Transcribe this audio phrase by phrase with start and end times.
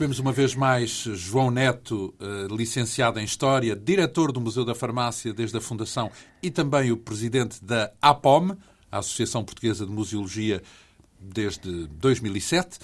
[0.00, 5.30] Recebemos uma vez mais João Neto, eh, licenciado em História, diretor do Museu da Farmácia
[5.30, 6.10] desde a fundação
[6.42, 8.56] e também o presidente da APOM,
[8.90, 10.62] a Associação Portuguesa de Museologia,
[11.20, 12.78] desde 2007.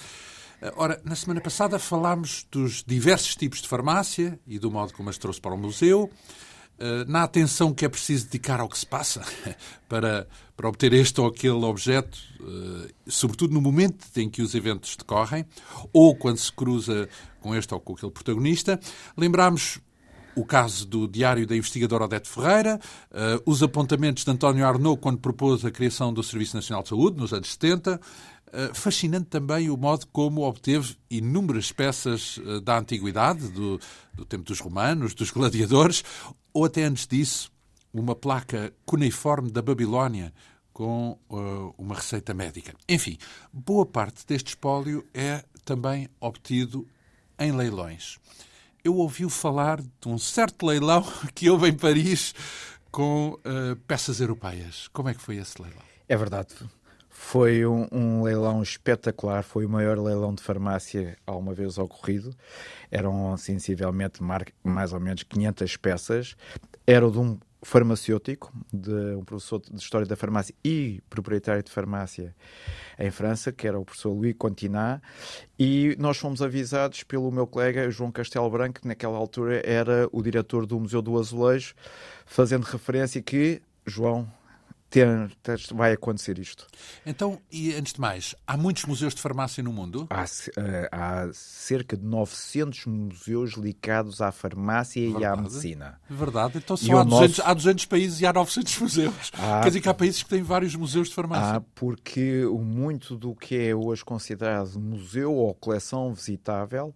[0.60, 5.08] Eh, ora, na semana passada falámos dos diversos tipos de farmácia e do modo como
[5.08, 6.10] as trouxe para o museu.
[6.78, 9.22] Eh, na atenção que é preciso dedicar ao que se passa
[9.88, 14.94] para, para obter este ou aquele objeto, eh, sobretudo no momento em que os eventos
[14.96, 15.46] decorrem,
[15.92, 17.08] ou quando se cruza
[17.40, 18.78] com este ou com aquele protagonista.
[19.16, 19.80] Lembramos
[20.36, 22.78] o caso do diário da investigadora Odete Ferreira,
[23.10, 27.16] eh, os apontamentos de António Arnaud quando propôs a criação do Serviço Nacional de Saúde,
[27.16, 27.98] nos anos 70,
[28.72, 33.80] fascinante também o modo como obteve inúmeras peças da antiguidade, do,
[34.14, 36.02] do tempo dos romanos, dos gladiadores,
[36.52, 37.52] ou até antes disso,
[37.92, 40.32] uma placa cuneiforme da Babilónia
[40.72, 42.74] com uh, uma receita médica.
[42.86, 43.16] Enfim,
[43.50, 46.86] boa parte deste espólio é também obtido
[47.38, 48.18] em leilões.
[48.84, 51.02] Eu ouvi falar de um certo leilão
[51.34, 52.34] que houve em Paris
[52.90, 54.88] com uh, peças europeias.
[54.92, 55.82] Como é que foi esse leilão?
[56.06, 56.54] É verdade.
[57.18, 62.32] Foi um, um, leilão espetacular, foi o maior leilão de farmácia alguma vez ocorrido.
[62.90, 64.20] Eram sensivelmente
[64.62, 66.36] mais ou menos 500 peças.
[66.86, 72.36] Era de um farmacêutico, de um professor de História da Farmácia e proprietário de farmácia
[72.96, 75.02] em França, que era o professor Louis Continat,
[75.58, 80.22] e nós fomos avisados pelo meu colega João Castelo Branco, que naquela altura era o
[80.22, 81.74] diretor do Museu do Azulejo,
[82.24, 84.30] fazendo referência que, João,
[85.74, 86.66] vai acontecer isto.
[87.04, 90.06] Então, e antes de mais, há muitos museus de farmácia no mundo?
[90.10, 95.22] Há, uh, há cerca de 900 museus ligados à farmácia Verdade.
[95.22, 96.00] e à medicina.
[96.08, 96.58] Verdade.
[96.58, 97.50] Então só há, 200, nosso...
[97.50, 99.32] há 200 países e há 900 museus.
[99.34, 99.60] Há...
[99.62, 101.56] Quer dizer que há países que têm vários museus de farmácia.
[101.56, 102.44] Há, porque
[102.76, 106.94] muito do que é hoje considerado museu ou coleção visitável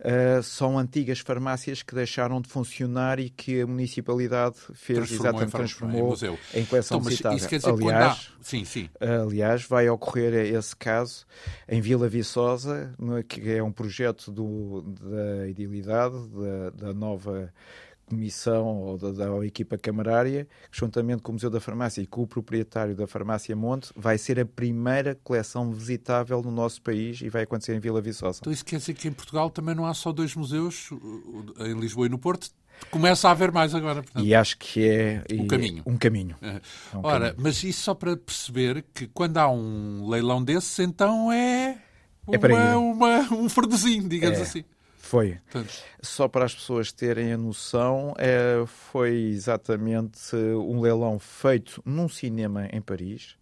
[0.00, 5.48] uh, são antigas farmácias que deixaram de funcionar e que a municipalidade fez transformou exatamente,
[5.48, 6.38] em transformou em, museu.
[6.54, 7.38] em coleção então, visitável.
[7.38, 8.44] Isso quer dizer, aliás, há...
[8.44, 8.88] sim, sim.
[9.00, 11.26] aliás, vai ocorrer esse caso
[11.68, 12.94] em Vila Viçosa,
[13.28, 17.52] que é um projeto do, da Idilidade, da, da nova
[18.10, 22.26] comissão ou da, da, equipa camarária, juntamente com o Museu da Farmácia e com o
[22.26, 27.42] proprietário da Farmácia Monte, vai ser a primeira coleção visitável no nosso país e vai
[27.42, 28.38] acontecer em Vila Viçosa.
[28.40, 30.90] Então isso quer dizer que em Portugal também não há só dois museus,
[31.58, 32.50] em Lisboa e no Porto,
[32.90, 34.02] Começa a haver mais agora.
[34.02, 35.82] Portanto, e acho que é um caminho.
[35.84, 36.34] Um caminho.
[36.40, 36.60] É.
[36.96, 37.36] Um Ora, caminho.
[37.38, 41.76] mas isso só para perceber que quando há um leilão desses, então é,
[42.26, 44.42] uma, é uma, um fardezinho, digamos é.
[44.42, 44.64] assim.
[45.10, 45.38] Foi.
[46.00, 52.68] Só para as pessoas terem a noção, é, foi exatamente um leilão feito num cinema
[52.70, 53.34] em Paris.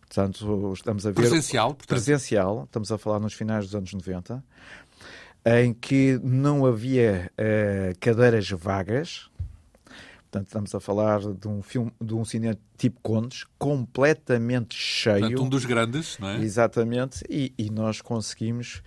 [0.00, 1.14] Portanto, estamos a ver.
[1.14, 1.88] Presencial, portanto.
[1.88, 4.44] Presencial, estamos a falar nos finais dos anos 90,
[5.46, 9.30] em que não havia uh, cadeiras vagas.
[10.30, 15.20] Portanto, estamos a falar de um filme, de um cinema tipo Condes, completamente cheio.
[15.20, 16.42] Portanto, um dos grandes, não é?
[16.42, 17.24] Exatamente.
[17.30, 18.82] E, e nós conseguimos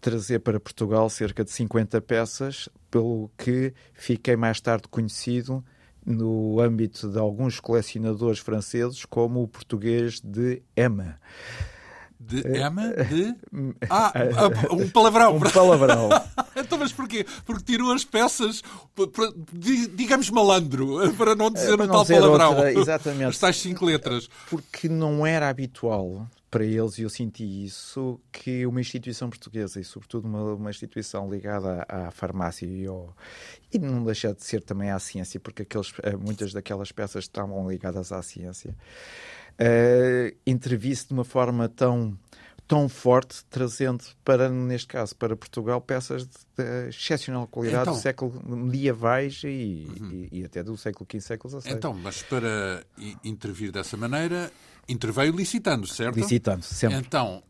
[0.00, 5.64] trazer para Portugal cerca de 50 peças, pelo que fiquei mais tarde conhecido
[6.04, 11.18] no âmbito de alguns colecionadores franceses como o português de Emma.
[12.18, 12.88] De Emma?
[12.88, 13.34] De...
[13.90, 14.12] Ah,
[14.70, 15.36] um palavrão.
[15.36, 16.08] Um palavrão.
[16.56, 17.26] então, mas porquê?
[17.44, 18.62] Porque tirou as peças,
[19.94, 22.50] digamos malandro, para não dizer é, para um tal palavrão.
[22.50, 23.28] Outra, exatamente.
[23.28, 24.28] As tais cinco letras.
[24.48, 29.84] Porque não era habitual para eles, e eu senti isso, que uma instituição portuguesa, e
[29.84, 33.14] sobretudo uma, uma instituição ligada à, à farmácia e, ao,
[33.72, 37.68] e não deixa de ser também à ciência, porque aqueles, eh, muitas daquelas peças estavam
[37.68, 38.76] ligadas à ciência,
[39.60, 42.16] uh, de uma forma tão
[42.66, 48.00] tão forte, trazendo para, neste caso, para Portugal, peças de, de excepcional qualidade então, do
[48.00, 50.28] século medievais e, uhum.
[50.32, 51.72] e, e, até do século XV, século XVI.
[51.72, 52.84] Então, mas para
[53.24, 54.50] intervir dessa maneira,
[54.88, 56.16] interveio licitando, certo?
[56.16, 56.98] Licitando, sempre.
[56.98, 57.42] Então,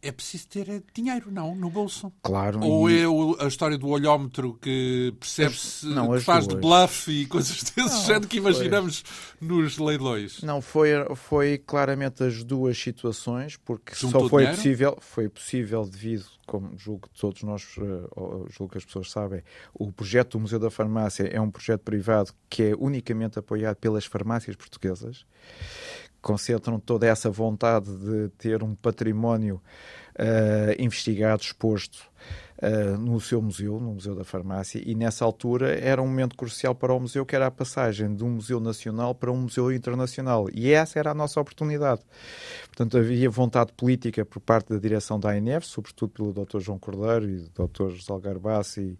[0.00, 2.12] é preciso ter dinheiro, não, no bolso.
[2.22, 2.60] Claro.
[2.62, 3.02] Ou e...
[3.02, 6.60] é a história do olhómetro que percebe-se, que faz duas.
[6.60, 9.04] de bluff e coisas desse género que imaginamos
[9.40, 10.42] nos leilões?
[10.42, 14.56] Não, foi, foi claramente as duas situações, porque Juntou só foi dinheiro?
[14.56, 19.42] possível, foi possível devido, como julgo que todos nós, eh, julgo que as pessoas sabem,
[19.74, 24.06] o projeto do Museu da Farmácia é um projeto privado que é unicamente apoiado pelas
[24.06, 25.26] farmácias portuguesas
[26.20, 29.60] concentram toda essa vontade de ter um património
[30.18, 32.10] uh, investigado, exposto,
[32.62, 36.74] uh, no seu museu, no Museu da Farmácia, e nessa altura era um momento crucial
[36.74, 40.48] para o museu, que era a passagem de um museu nacional para um museu internacional.
[40.52, 42.02] E essa era a nossa oportunidade.
[42.66, 46.60] Portanto, havia vontade política por parte da direção da ANF, sobretudo pelo Dr.
[46.60, 47.90] João Cordeiro e do Dr.
[47.90, 48.98] José Garbassi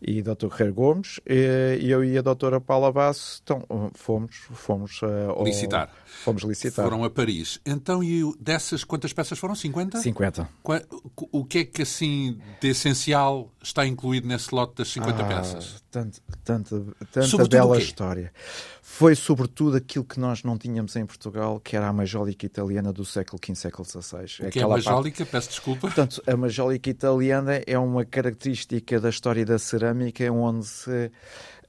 [0.00, 0.48] e, e Dr.
[0.48, 3.62] Guerreiro Gomes, e eu e a doutora Paula Basso então,
[3.94, 5.90] fomos, fomos uh, licitar.
[6.04, 6.84] Fomos licitar.
[6.84, 7.60] Foram a Paris.
[7.64, 9.54] Então, e dessas, quantas peças foram?
[9.54, 9.98] 50?
[9.98, 10.48] 50.
[11.32, 12.38] O que é que, assim,
[12.70, 15.84] essencial está incluído nesse lote das 50 ah, peças?
[15.90, 18.32] Tanto, tanto, tanta bela história.
[18.82, 23.04] Foi, sobretudo, aquilo que nós não tínhamos em Portugal, que era a majólica italiana do
[23.04, 24.46] século XV, século XVI.
[24.48, 25.18] O que é a majólica?
[25.18, 25.30] Parte...
[25.30, 25.80] Peço desculpa.
[25.82, 31.10] Portanto, a majólica italiana é uma característica da história da cerâmica onde se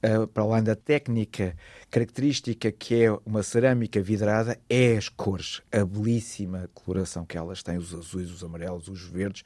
[0.02, 1.56] uh, para além da técnica
[1.90, 7.76] característica que é uma cerâmica vidrada, é as cores, a belíssima coloração que elas têm,
[7.76, 9.42] os azuis, os amarelos, os verdes,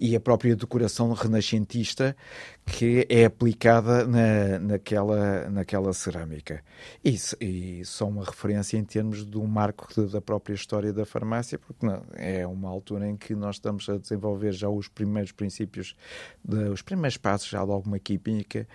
[0.00, 2.16] e a própria decoração renascentista
[2.66, 6.62] que é aplicada na, naquela, naquela cerâmica.
[7.04, 11.86] E, e são uma referência em termos do marco da própria história da farmácia, porque
[11.86, 15.94] não, é uma altura em que nós estamos a desenvolver já os primeiros princípios,
[16.44, 18.66] de, os primeiros passos já de alguma química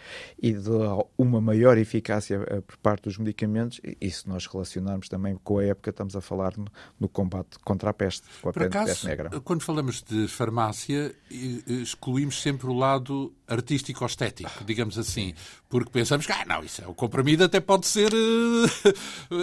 [0.41, 0.69] e de
[1.17, 5.65] uma maior eficácia eh, por parte dos medicamentos, e se nós relacionarmos também com a
[5.65, 6.65] época, estamos a falar no,
[6.99, 9.29] no combate contra a peste, com a por acaso, peste negra.
[9.41, 11.15] Quando falamos de farmácia,
[11.67, 15.33] excluímos sempre o lado artístico-estético, digamos assim,
[15.69, 18.93] porque pensamos que, ah, não, isso é, o comprimido até pode ser, eh,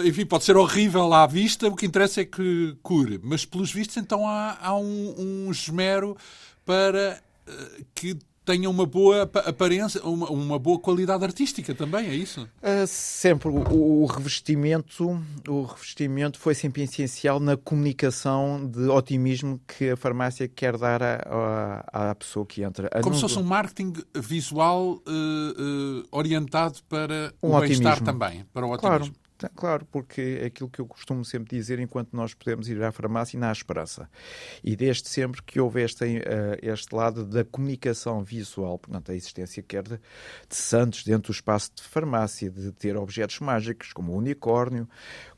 [0.07, 3.19] enfim, pode ser horrível à vista, o que interessa é que cure.
[3.23, 6.17] Mas, pelos vistos, então há, há um, um esmero
[6.65, 12.41] para uh, que tenha uma boa aparência, uma, uma, boa qualidade artística também, é isso?
[12.61, 13.49] Uh, sempre.
[13.49, 20.47] O, o, revestimento, o revestimento foi sempre essencial na comunicação de otimismo que a farmácia
[20.47, 22.89] quer dar à, à pessoa que entra.
[23.01, 28.65] Como se fosse um marketing visual uh, uh, orientado para um o bem-estar também, para
[28.65, 28.99] o otimismo.
[28.99, 29.20] Claro.
[29.49, 33.39] Claro, porque é aquilo que eu costumo sempre dizer, enquanto nós podemos ir à farmácia,
[33.39, 34.09] na esperança.
[34.63, 36.19] E desde sempre que houve este, uh,
[36.61, 39.99] este lado da comunicação visual, portanto, a existência quer de,
[40.49, 44.87] de santos dentro do espaço de farmácia, de ter objetos mágicos, como o unicórnio,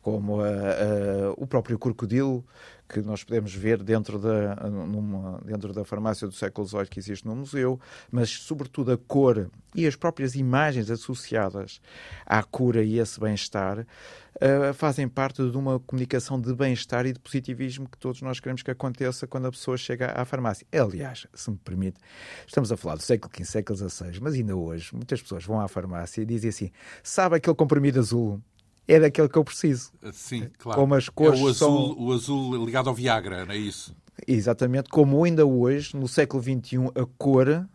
[0.02, 2.46] como uh, uh, o próprio crocodilo,
[2.88, 7.26] que nós podemos ver dentro da, numa, dentro da farmácia do século XVIII que existe
[7.26, 7.80] no museu,
[8.12, 11.82] mas sobretudo a cor e as próprias imagens associadas
[12.26, 17.20] à cura e esse bem-estar uh, fazem parte de uma comunicação de bem-estar e de
[17.20, 20.66] positivismo que todos nós queremos que aconteça quando a pessoa chega à farmácia.
[20.72, 22.00] Aliás, se me permite,
[22.46, 25.68] estamos a falar do século XV, século XVI, mas ainda hoje muitas pessoas vão à
[25.68, 26.72] farmácia e dizem assim:
[27.02, 28.42] sabe aquele comprimido azul?
[28.88, 29.92] É daquele que eu preciso.
[30.12, 30.80] Sim, claro.
[30.80, 31.96] Como as cores é o azul, são...
[31.98, 33.96] o azul ligado ao Viagra, não é isso?
[34.28, 37.68] Exatamente, como ainda hoje, no século XXI, a cor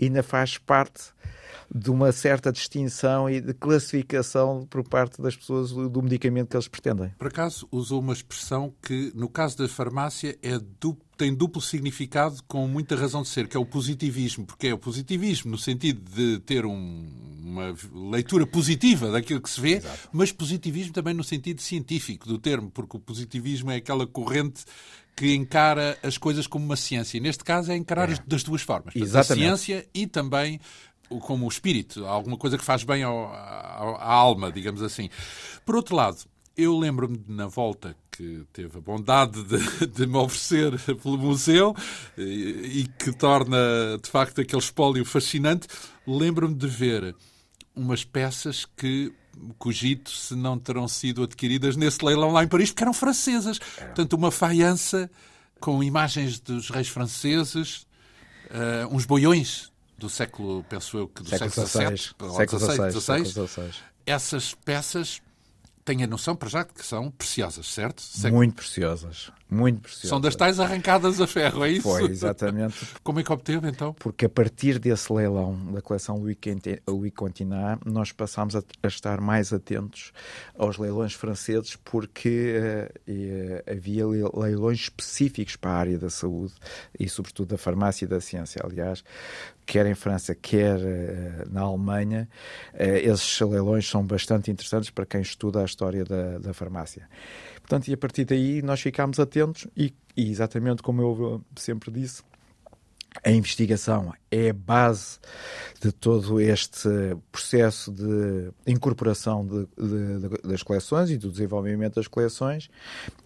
[0.00, 1.14] ainda faz parte
[1.74, 6.68] de uma certa distinção e de classificação por parte das pessoas do medicamento que eles
[6.68, 7.10] pretendem.
[7.18, 12.42] Por acaso usou uma expressão que, no caso da farmácia, é du tem duplo significado
[12.48, 16.02] com muita razão de ser, que é o positivismo, porque é o positivismo no sentido
[16.10, 17.06] de ter um,
[17.54, 20.08] uma leitura positiva daquilo que se vê, Exato.
[20.12, 24.64] mas positivismo também no sentido científico do termo, porque o positivismo é aquela corrente
[25.16, 27.20] que encara as coisas como uma ciência.
[27.20, 28.16] Neste caso é encarar é.
[28.26, 28.94] das duas formas.
[29.14, 30.60] A ciência e também
[31.20, 35.08] como o espírito, alguma coisa que faz bem ao, ao, à alma, digamos assim.
[35.64, 36.18] Por outro lado,
[36.56, 41.74] eu lembro-me na volta que teve a bondade de, de me oferecer pelo museu
[42.16, 45.66] e, e, que torna de facto aquele espólio fascinante.
[46.06, 47.14] Lembro-me de ver
[47.74, 49.12] umas peças que
[49.58, 53.58] cogito se não terão sido adquiridas nesse leilão lá em Paris, porque eram francesas.
[53.58, 55.10] Portanto, uma faiança
[55.60, 57.86] com imagens dos reis franceses,
[58.50, 63.70] uh, uns boiões do século, penso eu, que do século XVII, século XVI,
[64.06, 65.22] essas peças
[65.84, 68.02] têm a noção, para já, que são preciosas, certo?
[68.36, 69.30] Muito preciosas.
[69.48, 70.08] Muito preciosas.
[70.08, 71.82] São das tais arrancadas a ferro, é isso?
[71.82, 72.86] Foi, exatamente.
[73.04, 73.92] Como é que obteve, então?
[73.94, 79.52] Porque a partir desse leilão da coleção Louis Continat, nós passámos a, a, estar mais
[79.52, 80.12] atentos
[80.56, 82.56] aos leilões franceses, porque
[83.08, 86.54] uh, havia leilões específicos para a área da saúde
[86.98, 88.62] e, sobretudo, da farmácia e da ciência.
[88.64, 89.04] Aliás,
[89.66, 92.28] quer em França, quer uh, na Alemanha,
[92.72, 97.06] uh, esses leilões são bastante interessantes para quem estuda a história da, da farmácia.
[97.64, 102.22] Portanto, e a partir daí nós ficámos atentos e, e exatamente como eu sempre disse,
[103.22, 105.20] A investigação é a base
[105.80, 106.88] de todo este
[107.30, 112.68] processo de incorporação de, de, de, das coleções e do desenvolvimento das coleções.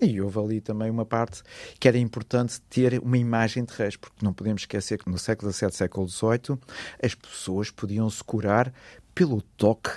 [0.00, 1.42] E houve ali também uma parte
[1.80, 5.50] que era importante ter uma imagem de reis, porque não podemos esquecer que no século
[5.50, 6.58] XVII, século XVIII,
[7.02, 8.72] as pessoas podiam se curar
[9.14, 9.90] pelo toque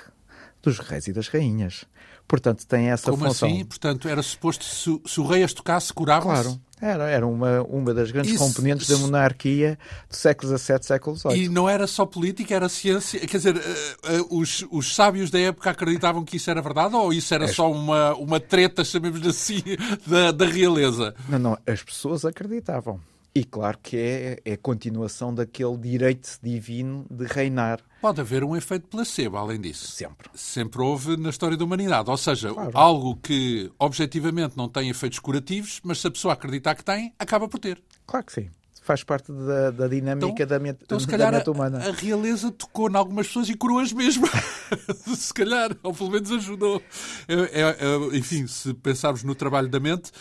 [0.61, 1.85] dos reis e das rainhas.
[2.27, 3.49] Portanto, tem essa Como função.
[3.49, 3.65] Como assim?
[3.65, 6.43] Portanto, era suposto, se, se o rei as tocasse, curava-se?
[6.43, 6.61] Claro.
[6.81, 9.77] Era, era uma, uma das grandes isso, componentes da monarquia
[10.09, 11.43] do século XVII, século XVIII.
[11.43, 13.19] E não era só política, era ciência.
[13.19, 17.13] Quer dizer, uh, uh, os, os sábios da época acreditavam que isso era verdade ou
[17.13, 19.61] isso era só uma, uma treta, chamemos assim,
[20.07, 21.13] da, da realeza?
[21.29, 22.99] Não, não, as pessoas acreditavam.
[23.33, 27.79] E claro que é, é a continuação daquele direito divino de reinar.
[28.01, 29.89] Pode haver um efeito placebo, além disso.
[29.89, 30.29] Sempre.
[30.33, 32.09] Sempre houve na história da humanidade.
[32.09, 32.71] Ou seja, claro.
[32.73, 37.47] algo que objetivamente não tem efeitos curativos, mas se a pessoa acreditar que tem, acaba
[37.47, 37.81] por ter.
[38.05, 38.49] Claro que sim.
[38.81, 41.77] Faz parte da, da dinâmica então, da, mente, então, se calhar, mente humana.
[41.77, 44.27] A, a realeza tocou em algumas pessoas e curou-as mesmo.
[45.15, 46.81] se calhar, ou pelo menos ajudou.
[47.27, 50.11] É, é, é, enfim, se pensarmos no trabalho da mente.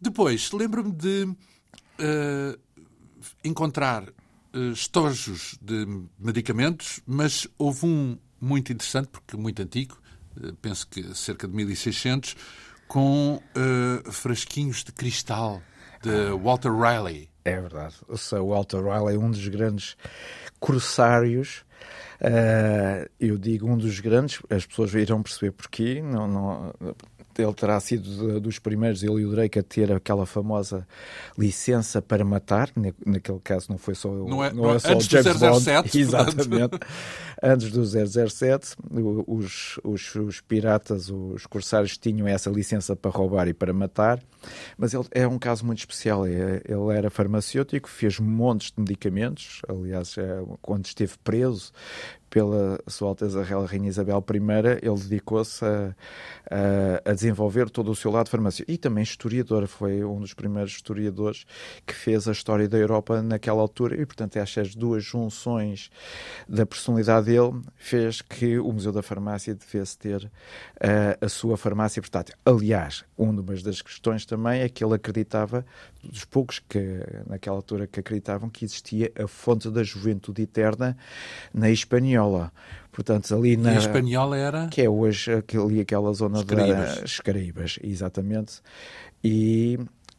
[0.00, 1.28] Depois, lembro-me de
[2.00, 2.58] uh,
[3.44, 5.86] encontrar uh, estojos de
[6.18, 9.98] medicamentos, mas houve um muito interessante, porque muito antigo,
[10.36, 12.36] uh, penso que cerca de 1600,
[12.86, 13.42] com
[14.12, 15.60] frasquinhos de cristal
[16.00, 17.28] de Walter Riley.
[17.44, 17.96] É verdade.
[18.06, 19.96] O Sir Walter Riley é um dos grandes
[20.60, 21.66] corsários
[22.20, 26.00] Uh, eu digo um dos grandes, as pessoas irão perceber porquê.
[26.02, 26.74] Não, não,
[27.42, 30.86] ele terá sido dos primeiros, ele e o Drake, a ter aquela famosa
[31.38, 32.70] licença para matar.
[33.04, 35.60] Naquele caso não foi só, não é, não não é só antes o James do
[35.60, 35.98] 007, Bond.
[35.98, 36.78] Exatamente.
[37.42, 38.76] antes do 007,
[39.26, 44.22] os, os, os piratas, os corsários tinham essa licença para roubar e para matar.
[44.76, 46.26] Mas ele é um caso muito especial.
[46.26, 49.62] É, ele era farmacêutico, fez montes de medicamentos.
[49.68, 51.72] Aliás, é, quando esteve preso,
[52.28, 55.94] pela Sua Alteza Real Rainha Isabel I, ele dedicou-se a,
[56.50, 58.70] a, a, desenvolver todo o seu lado farmacêutico.
[58.70, 61.44] E também historiador, foi um dos primeiros historiadores
[61.86, 64.00] que fez a história da Europa naquela altura.
[64.00, 65.90] E, portanto, estas duas junções
[66.48, 70.30] da personalidade dele fez que o Museu da Farmácia devesse ter
[71.20, 72.34] a, sua farmácia portátil.
[72.44, 75.64] Aliás, uma das questões também é que ele acreditava,
[76.02, 80.96] dos poucos que naquela altura que acreditavam que existia a fonte da juventude eterna
[81.52, 81.70] na
[82.16, 82.52] Espanhola.
[82.92, 83.72] Portanto, ali na.
[83.72, 84.68] E a Espanhola era?
[84.68, 88.60] Que é hoje ali aquela zona das Caraíbas, exatamente.
[89.22, 89.78] E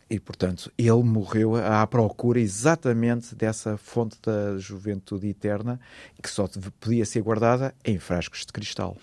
[0.09, 5.79] e, portanto, ele morreu à procura exatamente dessa fonte da juventude eterna
[6.23, 6.47] que só
[6.79, 8.95] podia ser guardada em frascos de cristal.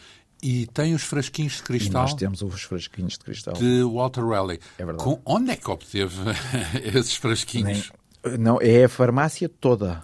[0.42, 1.90] E tem os frasquinhos de cristal?
[1.90, 3.54] E nós temos os frasquinhos de cristal.
[3.54, 4.60] De Walter Raleigh.
[4.78, 5.04] É verdade.
[5.04, 6.16] Com, onde é que obteve
[6.82, 7.92] esses frasquinhos?
[8.24, 10.02] Nem, não, é a farmácia toda.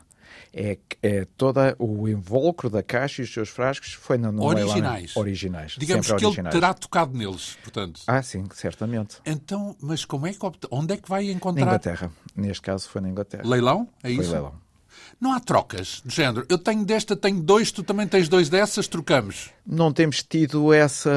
[0.53, 4.75] É, é todo o invólucro da caixa e os seus frascos foi na no originais.
[4.75, 5.07] Leilão.
[5.17, 5.77] Originais.
[5.79, 6.55] Digamos que originais.
[6.55, 8.01] ele terá tocado neles, portanto.
[8.07, 9.19] Ah, sim, certamente.
[9.25, 10.39] Então, mas como é que
[10.71, 11.61] onde é que vai encontrar?
[11.65, 12.11] Na Inglaterra.
[12.35, 13.43] Neste caso foi na Inglaterra.
[13.47, 13.89] Leilão?
[14.03, 14.33] É foi isso?
[14.33, 14.70] Leilão.
[15.21, 16.47] Não há trocas de género.
[16.49, 19.51] Eu tenho desta, tenho dois, tu também tens dois dessas, trocamos.
[19.67, 21.11] Não temos tido essa.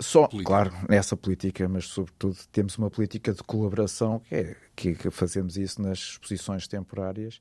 [0.00, 0.48] Só, política.
[0.48, 5.56] claro, essa política, mas sobretudo temos uma política de colaboração que, é, que, que fazemos
[5.56, 7.40] isso nas exposições temporárias.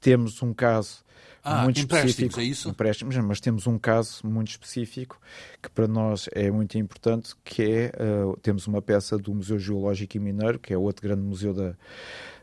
[0.00, 1.04] Temos um caso
[1.44, 2.40] ah, muito específico.
[2.40, 2.68] É isso?
[2.68, 5.20] Empréstimos, mas temos um caso muito específico
[5.62, 10.16] que para nós é muito importante, que é uh, temos uma peça do Museu Geológico
[10.16, 11.74] e Mineiro, que é outro grande museu da,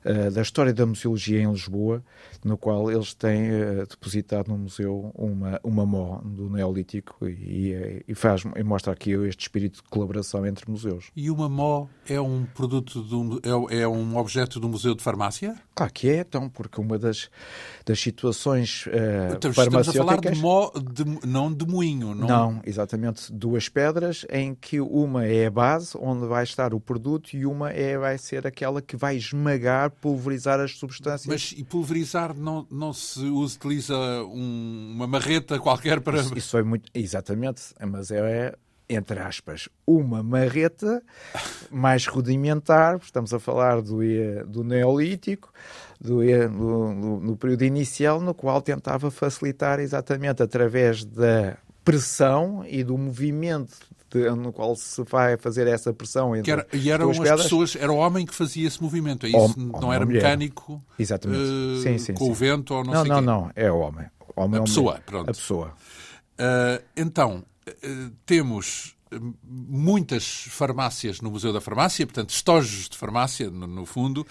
[0.05, 2.03] uh, da história da museologia em Lisboa,
[2.43, 8.15] no qual eles têm uh, depositado no museu uma, uma mó do Neolítico e, e,
[8.15, 11.11] faz, e mostra aqui este espírito de colaboração entre museus.
[11.15, 15.55] E uma mó é um produto, do, é, é um objeto do Museu de Farmácia?
[15.73, 17.29] Claro que é, então, porque uma das,
[17.85, 19.87] das situações uh, estamos, farmacêuticas...
[19.87, 22.27] Estamos a falar de mó, de, não de moinho, não?
[22.27, 23.31] Não, exatamente.
[23.33, 27.71] Duas pedras em que uma é a base, onde vai estar o produto, e uma
[27.71, 31.27] é, vai ser aquela que vai esmagar, pulverizar as substâncias.
[31.27, 36.19] Mas e pulverizar não, não se utiliza um, uma marreta qualquer para...
[36.19, 36.89] Isso, isso foi muito...
[36.93, 38.55] Exatamente, mas é
[38.87, 41.01] entre aspas, uma marreta
[41.71, 43.99] mais rudimentar, estamos a falar do,
[44.47, 45.51] do Neolítico,
[45.99, 52.97] do, do, do, período inicial, no qual tentava facilitar exatamente através da pressão e do
[52.97, 53.77] movimento
[54.15, 56.35] de, no qual se vai fazer essa pressão.
[56.35, 57.43] Entre era, e eram as pedras.
[57.43, 59.59] pessoas, era o homem que fazia esse movimento, é isso?
[59.59, 60.81] Hom, não era mecânico?
[60.97, 61.43] Exatamente.
[61.43, 62.31] Uh, sim, sim, com sim.
[62.31, 63.25] o vento ou não, não sei Não, quê.
[63.25, 64.05] não, é o homem.
[64.35, 65.03] Homem a é pessoa, homem.
[65.05, 65.29] pronto.
[65.29, 65.67] A pessoa.
[65.67, 68.95] Uh, então, uh, temos
[69.43, 74.25] muitas farmácias no Museu da Farmácia, portanto, estojos de farmácia, no, no fundo,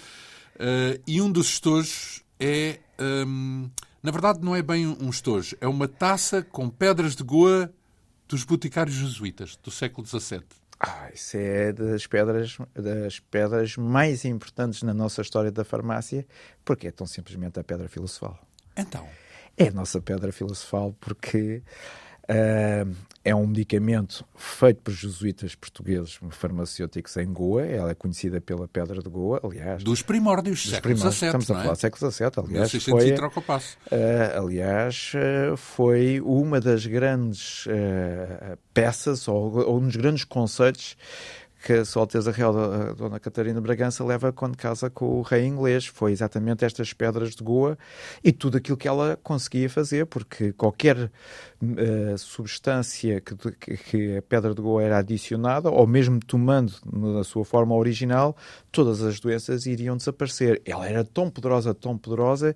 [1.06, 2.80] e um dos estojos é.
[3.00, 3.70] Hum,
[4.02, 7.72] na verdade, não é bem um estojo, é uma taça com pedras de goa
[8.28, 10.42] dos boticários jesuítas do século XVII.
[10.80, 16.26] Ah, isso é das pedras, das pedras mais importantes na nossa história da farmácia,
[16.64, 18.38] porque é tão simplesmente a pedra filosofal.
[18.76, 19.08] Então?
[19.56, 21.62] É a nossa pedra filosofal porque
[22.24, 27.64] Uh, é um medicamento feito por jesuítas portugueses farmacêuticos em Goa.
[27.64, 29.82] Ela é conhecida pela Pedra de Goa, aliás.
[29.82, 31.10] Dos primórdios, dos século XVII.
[31.10, 31.62] Estamos a é?
[31.62, 32.70] falar do século XVII, aliás.
[32.84, 37.66] Foi, uh, aliás, uh, foi uma das grandes
[38.74, 40.96] peças, ou, ou um dos grandes conceitos
[41.64, 45.46] que a Sua Alteza Real, a Dona Catarina Bragança, leva quando casa com o rei
[45.46, 45.86] inglês.
[45.86, 47.78] Foi exatamente estas pedras de Goa
[48.22, 51.10] e tudo aquilo que ela conseguia fazer, porque qualquer
[51.72, 57.44] uh, substância que, que, a pedra de Goa era adicionada, ou mesmo tomando na sua
[57.44, 58.36] forma original,
[58.70, 60.60] todas as doenças iriam desaparecer.
[60.64, 62.54] Ela era tão poderosa, tão poderosa,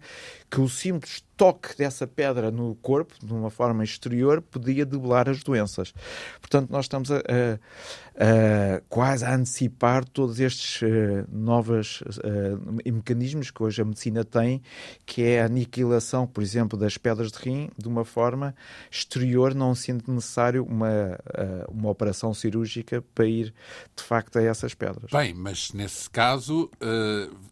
[0.51, 5.43] que o simples toque dessa pedra no corpo, de uma forma exterior, podia debelar as
[5.45, 5.95] doenças.
[6.41, 13.53] Portanto, nós estamos a, a, a quase a antecipar todos estes uh, novos uh, mecanismos
[13.53, 14.61] que hoje a medicina tem,
[15.07, 18.53] que é a aniquilação, por exemplo, das pedras de rim de uma forma
[18.99, 23.55] exterior, não sendo necessário uma, uh, uma operação cirúrgica para ir,
[23.97, 25.11] de facto, a essas pedras.
[25.11, 26.71] Bem, mas nesse caso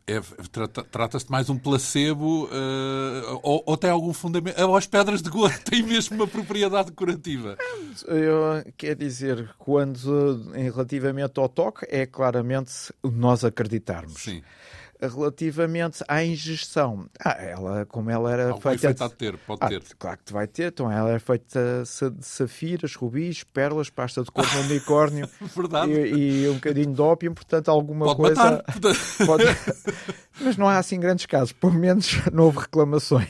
[0.06, 0.20] é,
[0.90, 2.48] trata-se de mais um placebo
[3.42, 4.56] ou, ou tem algum fundamento?
[4.76, 7.56] As pedras de Goa têm mesmo uma propriedade curativa?
[8.06, 14.22] Eu, quer dizer, quando em relativamente ao toque, é claramente nós acreditarmos.
[14.22, 14.42] Sim
[15.00, 17.06] relativamente à ingestão.
[17.22, 18.90] Ah, ela, como ela era Algum feita.
[18.90, 19.82] Efeito de ter, pode ah, ter.
[19.98, 20.72] Claro que vai ter.
[20.72, 25.28] Então, ela é feita de safiras, rubis, pérolas, pasta de cor de unicórnio.
[25.86, 28.64] E, e, um bocadinho de ópio, portanto, alguma pode coisa.
[29.26, 29.44] Pode...
[30.40, 33.28] Mas não há assim grandes casos, pelo menos não houve reclamações.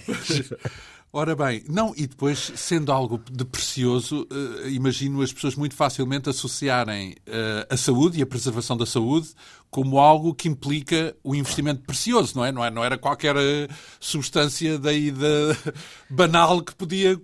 [1.18, 6.28] Ora bem, não, e depois, sendo algo de precioso, uh, imagino as pessoas muito facilmente
[6.28, 9.30] associarem uh, a saúde e a preservação da saúde
[9.70, 12.52] como algo que implica o investimento precioso, não é?
[12.52, 15.56] Não, é, não era qualquer uh, substância daí de,
[16.10, 17.18] banal que podia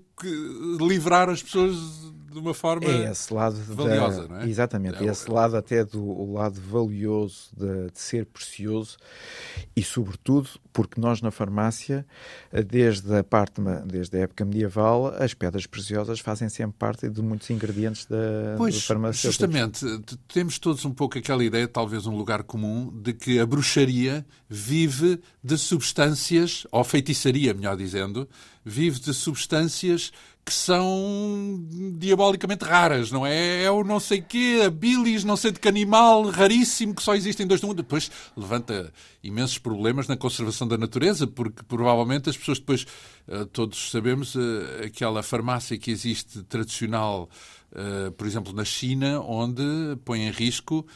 [0.80, 1.76] livrar as pessoas
[2.32, 4.48] de uma forma é esse lado valiosa, da, não é?
[4.48, 8.96] Exatamente, é, esse lado até do o lado valioso de, de, ser precioso
[9.76, 12.06] e, sobretudo, porque nós na farmácia,
[12.66, 17.48] desde a parte, desde a época medieval, as pedras preciosas fazem sempre parte de muitos
[17.50, 19.32] ingredientes da, pois, farmacêutico.
[19.32, 19.86] Justamente,
[20.28, 25.20] temos todos um pouco aquela ideia, talvez um lugar comum, de que a bruxaria vive
[25.42, 28.28] de substâncias, ou feitiçaria, melhor dizendo,
[28.64, 30.12] vive de substâncias
[30.44, 31.64] que são
[31.96, 33.62] diabolicamente raras, não é?
[33.62, 37.14] É o não sei quê, a bilis, não sei de que animal raríssimo que só
[37.14, 37.76] existe em dois do mundo.
[37.76, 42.84] Depois levanta imensos problemas na conservação da natureza, porque provavelmente as pessoas depois,
[43.28, 47.30] eh, todos sabemos, eh, aquela farmácia que existe tradicional,
[47.72, 49.62] eh, por exemplo, na China, onde
[50.04, 50.86] põe em risco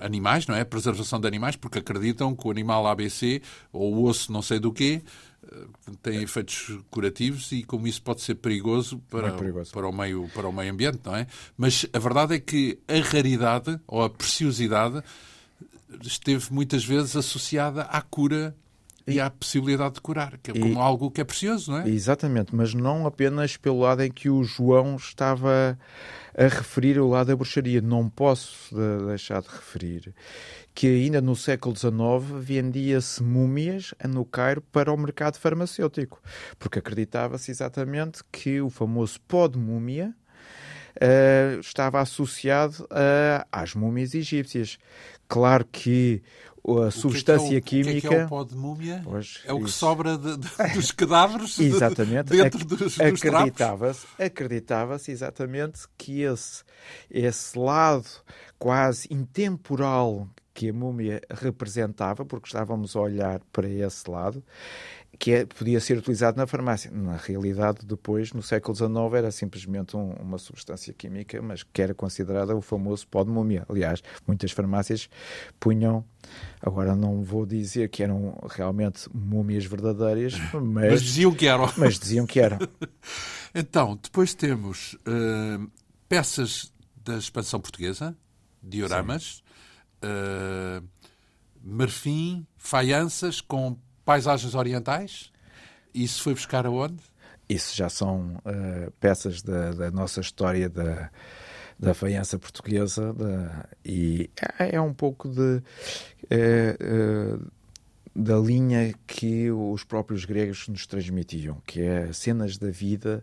[0.00, 0.64] animais, não é?
[0.64, 4.72] Preservação de animais, porque acreditam que o animal ABC ou o osso não sei do
[4.72, 5.02] quê
[6.02, 9.72] tem efeitos curativos e como isso pode ser perigoso para, perigoso.
[9.72, 11.26] para, o meio, para o meio ambiente, não é?
[11.56, 15.02] Mas a verdade é que a raridade ou a preciosidade
[16.02, 18.54] esteve muitas vezes associada à cura
[19.06, 21.88] e à possibilidade de curar, que é como e, algo que é precioso, não é?
[21.88, 25.78] Exatamente, mas não apenas pelo lado em que o João estava
[26.36, 27.80] a referir o lado da bruxaria.
[27.80, 28.74] Não posso
[29.06, 30.12] deixar de referir
[30.76, 36.20] que ainda no século XIX vendia-se múmias no Cairo para o mercado farmacêutico,
[36.58, 40.14] porque acreditava-se exatamente que o famoso pó de múmia
[40.96, 44.76] uh, estava associado uh, às múmias egípcias.
[45.26, 46.22] Claro que
[46.86, 48.08] a substância que é que é o, química.
[48.08, 49.00] O que é, que é o pó de múmia?
[49.02, 52.32] Pois, é o que sobra de, de, dos cadáveres exatamente.
[52.32, 56.62] De, dentro dos, dos acreditava-se, acreditava-se exatamente que esse,
[57.10, 58.06] esse lado
[58.58, 64.42] quase intemporal que a múmia representava, porque estávamos a olhar para esse lado,
[65.18, 66.90] que é, podia ser utilizado na farmácia.
[66.90, 71.94] Na realidade, depois, no século XIX, era simplesmente um, uma substância química, mas que era
[71.94, 73.66] considerada o famoso pó de múmia.
[73.68, 75.10] Aliás, muitas farmácias
[75.60, 76.02] punham,
[76.62, 81.70] agora não vou dizer que eram realmente múmias verdadeiras, mas, mas diziam que eram.
[81.76, 82.58] Mas diziam que eram.
[83.54, 85.70] então, depois temos uh,
[86.08, 86.72] peças
[87.04, 88.16] da expansão portuguesa,
[88.62, 89.44] dioramas,
[90.06, 90.86] uh,
[91.62, 95.32] marfim, faianças com paisagens orientais.
[95.94, 97.02] Isso foi buscar aonde?
[97.48, 101.10] Isso já são uh, peças da, da, nossa história da,
[101.78, 105.62] da faiança portuguesa da, e é, é um pouco de.
[106.24, 107.50] Uh,
[108.16, 113.22] da linha que os próprios gregos nos transmitiam, que é cenas da vida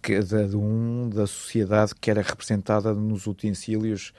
[0.00, 4.12] de, de um da sociedade que era representada nos utensílios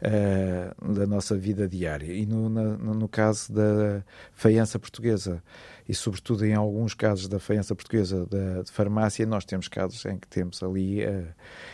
[0.00, 2.12] uh, da nossa vida diária.
[2.12, 5.42] E no, na, no caso da faiança portuguesa,
[5.90, 10.16] e sobretudo em alguns casos da faiança portuguesa de, de farmácia, nós temos casos em
[10.16, 11.26] que temos ali uh,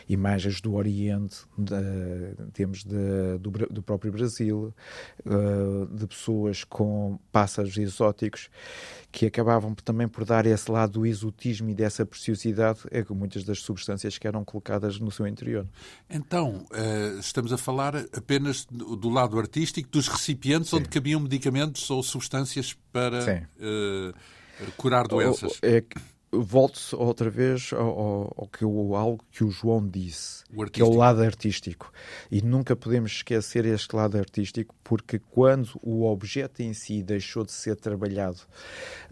[0.09, 4.75] imagens do Oriente, de, temos de, do, do, próprio Brasil,
[5.27, 8.49] uh, de pessoas com pássaros exóticos
[9.17, 13.45] que acabavam também por dar esse lado do exotismo e dessa preciosidade é com muitas
[13.45, 15.67] das substâncias que eram colocadas no seu interior.
[16.11, 20.77] Então, uh, estamos a falar apenas do lado artístico, dos recipientes Sim.
[20.77, 25.59] onde cabiam medicamentos ou substâncias para uh, curar doenças.
[25.63, 25.83] É,
[26.43, 30.85] volto outra vez ao, ao, que, ao algo que o João disse, o que é
[30.85, 31.93] o lado artístico.
[32.31, 37.53] E nunca podemos esquecer este lado artístico, porque quando o objeto em si deixou de
[37.53, 38.41] ser trabalhado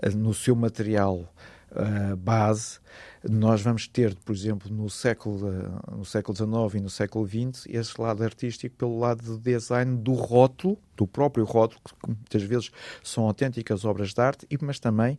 [0.03, 1.33] uh, no seu material
[1.73, 2.79] uh, base,
[3.29, 5.51] nós vamos ter, por exemplo, no século,
[5.97, 10.13] no século XIX e no século XX, esse lado artístico pelo lado do design do
[10.13, 12.71] rótulo, do próprio rótulo, que muitas vezes
[13.03, 15.19] são autênticas obras de arte, mas também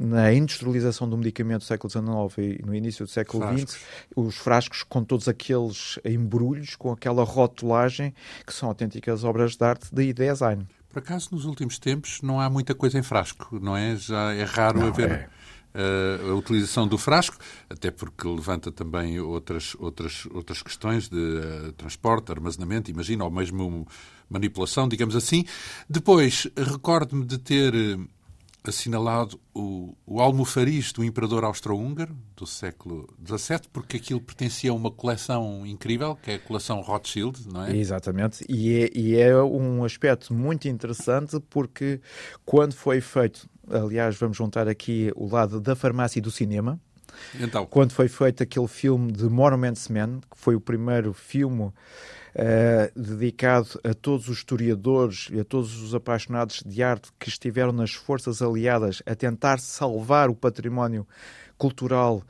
[0.00, 3.78] na industrialização do medicamento do século XIX e no início do século XX,
[4.16, 8.14] os frascos com todos aqueles embrulhos, com aquela rotulagem,
[8.46, 10.66] que são autênticas obras de arte de design.
[10.88, 13.94] Por acaso, nos últimos tempos, não há muita coisa em frasco, não é?
[13.94, 15.10] Já é raro não, haver.
[15.10, 15.40] É.
[15.72, 17.36] Uh, a utilização do frasco,
[17.68, 23.86] até porque levanta também outras, outras, outras questões de uh, transporte, armazenamento, imagina, ou mesmo
[24.28, 25.44] manipulação, digamos assim.
[25.88, 28.08] Depois, recordo-me de ter uh,
[28.64, 34.90] assinalado o, o almofariz do imperador austro-húngaro do século XVII, porque aquilo pertencia a uma
[34.90, 37.76] coleção incrível, que é a coleção Rothschild, não é?
[37.76, 42.00] Exatamente, e é, e é um aspecto muito interessante porque
[42.44, 46.78] quando foi feito, aliás, vamos juntar aqui o lado da farmácia e do cinema,
[47.38, 47.66] então.
[47.66, 51.72] quando foi feito aquele filme de Monuments Man, que foi o primeiro filme
[52.34, 57.72] uh, dedicado a todos os historiadores e a todos os apaixonados de arte que estiveram
[57.72, 61.06] nas forças aliadas a tentar salvar o património
[61.58, 62.22] cultural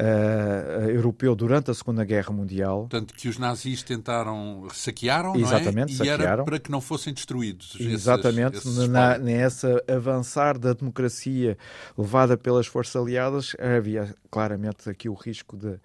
[0.00, 2.86] uh, europeu durante a Segunda Guerra Mundial.
[2.88, 5.88] Tanto que os nazis tentaram, saquearam, Exatamente, não é?
[5.88, 6.24] saquearam.
[6.24, 7.76] E era para que não fossem destruídos.
[7.78, 11.58] Exatamente, esses, esses na, nessa avançar da democracia
[11.96, 15.78] levada pelas forças aliadas, havia claramente aqui o risco de...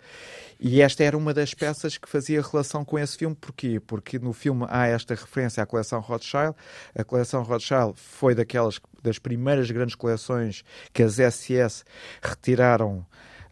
[0.59, 3.35] E esta era uma das peças que fazia relação com esse filme.
[3.35, 3.79] Porquê?
[3.79, 6.55] Porque no filme há esta referência à coleção Rothschild.
[6.95, 11.85] A coleção Rothschild foi daquelas das primeiras grandes coleções que as SS
[12.21, 13.05] retiraram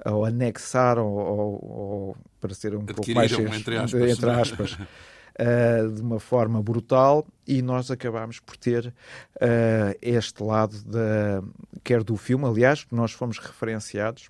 [0.05, 6.01] ou anexaram, ou, ou para ser um pouco mais entre aspas, entre aspas uh, de
[6.01, 11.43] uma forma brutal, e nós acabámos por ter uh, este lado, da,
[11.83, 14.29] quer do filme, aliás, nós fomos referenciados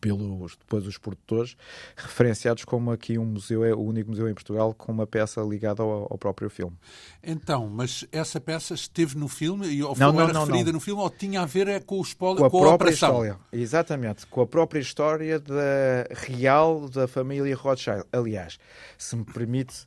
[0.00, 1.56] pelos depois os produtores,
[1.96, 5.82] referenciados como aqui um museu, é o único museu em Portugal com uma peça ligada
[5.82, 6.76] ao, ao próprio filme.
[7.22, 10.74] Então, mas essa peça esteve no filme, ou não, não, era não, referida não.
[10.74, 12.92] no filme, ou tinha a ver é, com o espólio, com a com própria a
[12.92, 13.38] história.
[13.52, 18.04] Exatamente, com a própria história da, real da família Rothschild.
[18.12, 18.58] Aliás,
[18.96, 19.86] se me permite,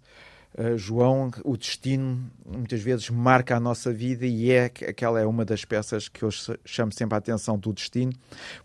[0.58, 5.44] Uh, João, o destino muitas vezes marca a nossa vida e é aquela é uma
[5.44, 6.30] das peças que eu
[6.64, 8.14] chamo sempre a atenção do destino.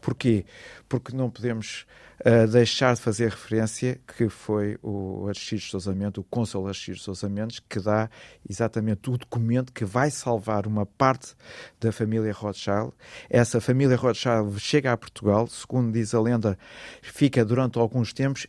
[0.01, 0.45] Porquê?
[0.89, 1.87] Porque não podemos
[2.21, 7.29] uh, deixar de fazer referência que foi o Aristides Sousa Mendes, o cônsul Aristides Sousa
[7.29, 8.09] Mendes, que dá
[8.49, 11.35] exatamente o documento que vai salvar uma parte
[11.81, 12.93] da família Rothschild.
[13.29, 16.57] Essa família Rothschild chega a Portugal, segundo diz a lenda,
[17.03, 18.47] fica durante alguns tempos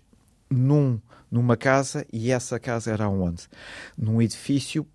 [0.47, 0.99] num
[1.31, 3.47] numa casa e essa casa era onde?
[3.97, 4.85] Num edifício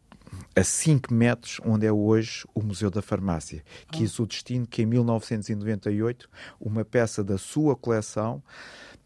[0.55, 3.65] a 5 metros onde é hoje o Museu da Farmácia.
[3.91, 4.23] Quis ah.
[4.23, 6.29] o destino que em 1998
[6.61, 8.43] uma peça da sua coleção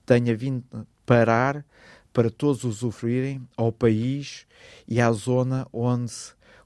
[0.04, 0.64] tenha vindo
[1.06, 1.64] parar
[2.12, 4.46] para todos usufruírem ao país
[4.88, 6.12] e à zona onde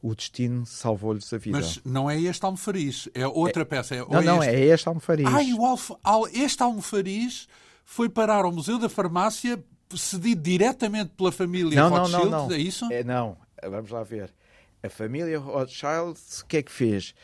[0.01, 1.59] o destino salvou-lhes a vida.
[1.59, 3.95] Mas não é este almofariz, é outra é, peça.
[3.95, 4.55] É, não, não, este...
[4.55, 5.27] é este almofariz.
[5.27, 5.91] Ai, o alf...
[6.33, 7.49] este almofariz
[7.85, 9.63] foi parar ao Museu da Farmácia
[9.97, 12.93] cedido diretamente pela família não, Rothschild, não, não, é isso?
[12.93, 14.33] É, não, vamos lá ver.
[14.83, 17.15] A família Rothschild, o que é que fez?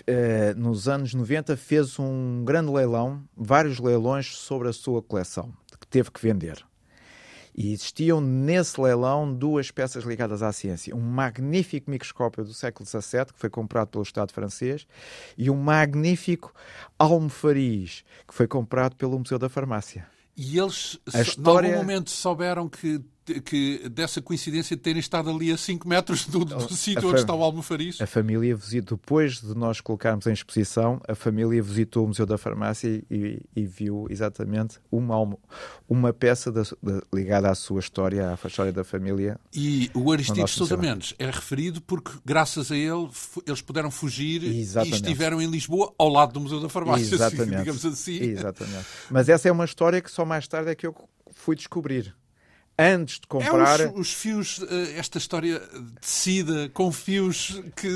[0.00, 5.86] Uh, nos anos 90 fez um grande leilão, vários leilões sobre a sua coleção, que
[5.86, 6.64] teve que vender.
[7.54, 10.96] E existiam nesse leilão duas peças ligadas à ciência.
[10.96, 14.86] Um magnífico microscópio do século XVII, que foi comprado pelo Estado francês,
[15.36, 16.54] e um magnífico
[16.98, 20.06] almofariz, que foi comprado pelo Museu da Farmácia.
[20.36, 21.68] E eles, história...
[21.68, 23.00] em algum momento, souberam que
[23.44, 27.20] que dessa coincidência de terem estado ali a 5 metros do, do oh, sítio onde
[27.20, 28.00] está o Almofariz.
[28.00, 32.36] A família visitou, depois de nós colocarmos em exposição, a família visitou o Museu da
[32.36, 35.36] Farmácia e, e viu exatamente uma,
[35.88, 39.38] uma peça da, da, ligada à sua história, à história da família.
[39.54, 43.08] E o Aristides Sousa Mendes é referido porque, graças a ele,
[43.46, 44.94] eles puderam fugir exatamente.
[44.94, 47.58] e estiveram em Lisboa, ao lado do Museu da Farmácia, exatamente.
[47.58, 48.20] digamos assim.
[48.20, 48.86] Exatamente.
[49.10, 50.94] Mas essa é uma história que só mais tarde é que eu
[51.32, 52.14] fui descobrir
[52.90, 53.80] antes de comprar.
[53.80, 55.60] É os, os, fios, eh, esta história
[56.00, 57.88] tecida com fios que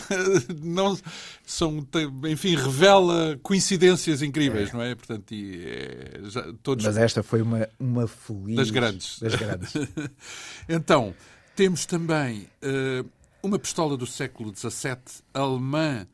[0.62, 0.98] não
[1.44, 1.86] são,
[2.28, 4.72] enfim, revela coincidências incríveis, é.
[4.72, 4.94] não é?
[4.94, 6.84] Portanto, e, é, já, todos...
[6.84, 8.56] Mas esta foi uma, uma feliz.
[8.56, 9.18] Das grandes.
[9.18, 9.72] Das grandes.
[10.68, 11.14] então,
[11.54, 13.08] temos também uh,
[13.42, 14.96] uma pistola do século XVII,
[15.32, 16.06] alemã.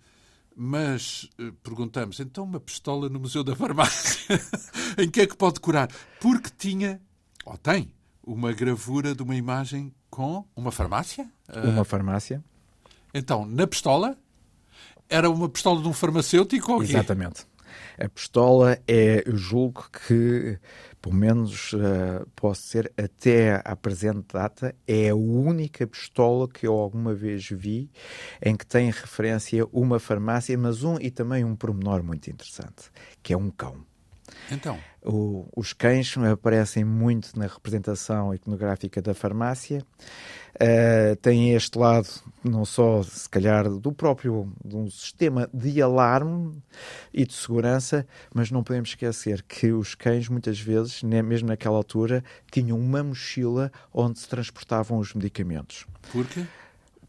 [0.55, 1.31] Mas
[1.62, 4.38] perguntamos, então uma pistola no Museu da Farmácia,
[4.98, 5.88] em que é que pode curar?
[6.20, 7.01] Porque tinha
[7.44, 7.92] ou tem,
[8.24, 11.28] uma gravura de uma imagem com uma farmácia?
[11.64, 12.42] Uma farmácia.
[13.14, 14.16] Então, na pistola,
[15.08, 17.46] era uma pistola de um farmacêutico ou Exatamente.
[17.98, 20.58] A pistola é, eu julgo que,
[21.00, 26.74] pelo menos uh, posso ser, até à presente data, é a única pistola que eu
[26.74, 27.90] alguma vez vi
[28.42, 32.90] em que tem referência uma farmácia, mas um e também um pormenor muito interessante,
[33.22, 33.85] que é um cão.
[34.50, 34.78] Então?
[35.04, 39.85] O, os cães aparecem muito na representação iconográfica da farmácia.
[40.54, 42.08] Uh, tem este lado,
[42.44, 46.62] não só, se calhar, do próprio de um sistema de alarme
[47.12, 52.22] e de segurança, mas não podemos esquecer que os cães, muitas vezes, mesmo naquela altura,
[52.50, 55.87] tinham uma mochila onde se transportavam os medicamentos.
[56.12, 56.46] Por quê?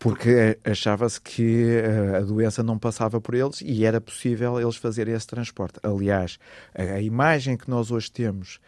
[0.03, 5.13] Porque achava-se que eh, a doença não passava por eles e era possível eles fazerem
[5.13, 5.79] esse transporte.
[5.81, 6.37] Aliás,
[6.75, 8.59] a imagem que nós hoje temos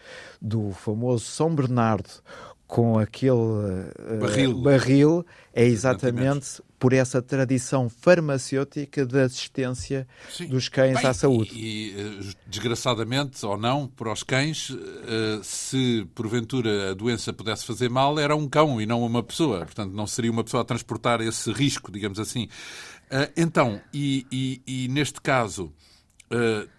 [0.41, 2.09] do famoso São Bernardo
[2.65, 4.61] com aquele uh, barril.
[4.61, 5.25] barril.
[5.53, 10.45] é exatamente por essa tradição farmacêutica da assistência Sim.
[10.45, 11.49] dos cães Bem, à saúde.
[11.51, 14.77] E, eh, desgraçadamente ou não, para os cães, uh,
[15.41, 19.65] se porventura a doença pudesse fazer mal, era um cão e não uma pessoa.
[19.65, 22.47] Portanto, não seria uma pessoa a transportar esse risco, digamos assim.
[23.35, 25.73] Então, e, e, e, neste caso,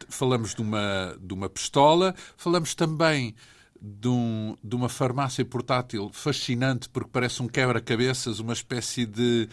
[0.08, 3.34] falamos de uma, de uma pistola, falamos também
[3.80, 9.48] de, um, de uma farmácia portátil fascinante, porque parece um quebra-cabeças, uma espécie de.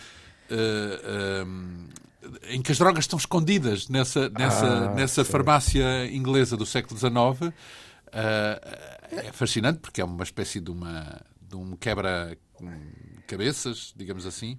[0.50, 1.94] Uh, uh,
[2.50, 7.12] em que as drogas estão escondidas nessa, nessa, ah, nessa farmácia inglesa do século XIX.
[7.12, 7.52] Uh,
[9.12, 14.58] é fascinante porque é uma espécie de, uma, de um quebra-cabeças, digamos assim.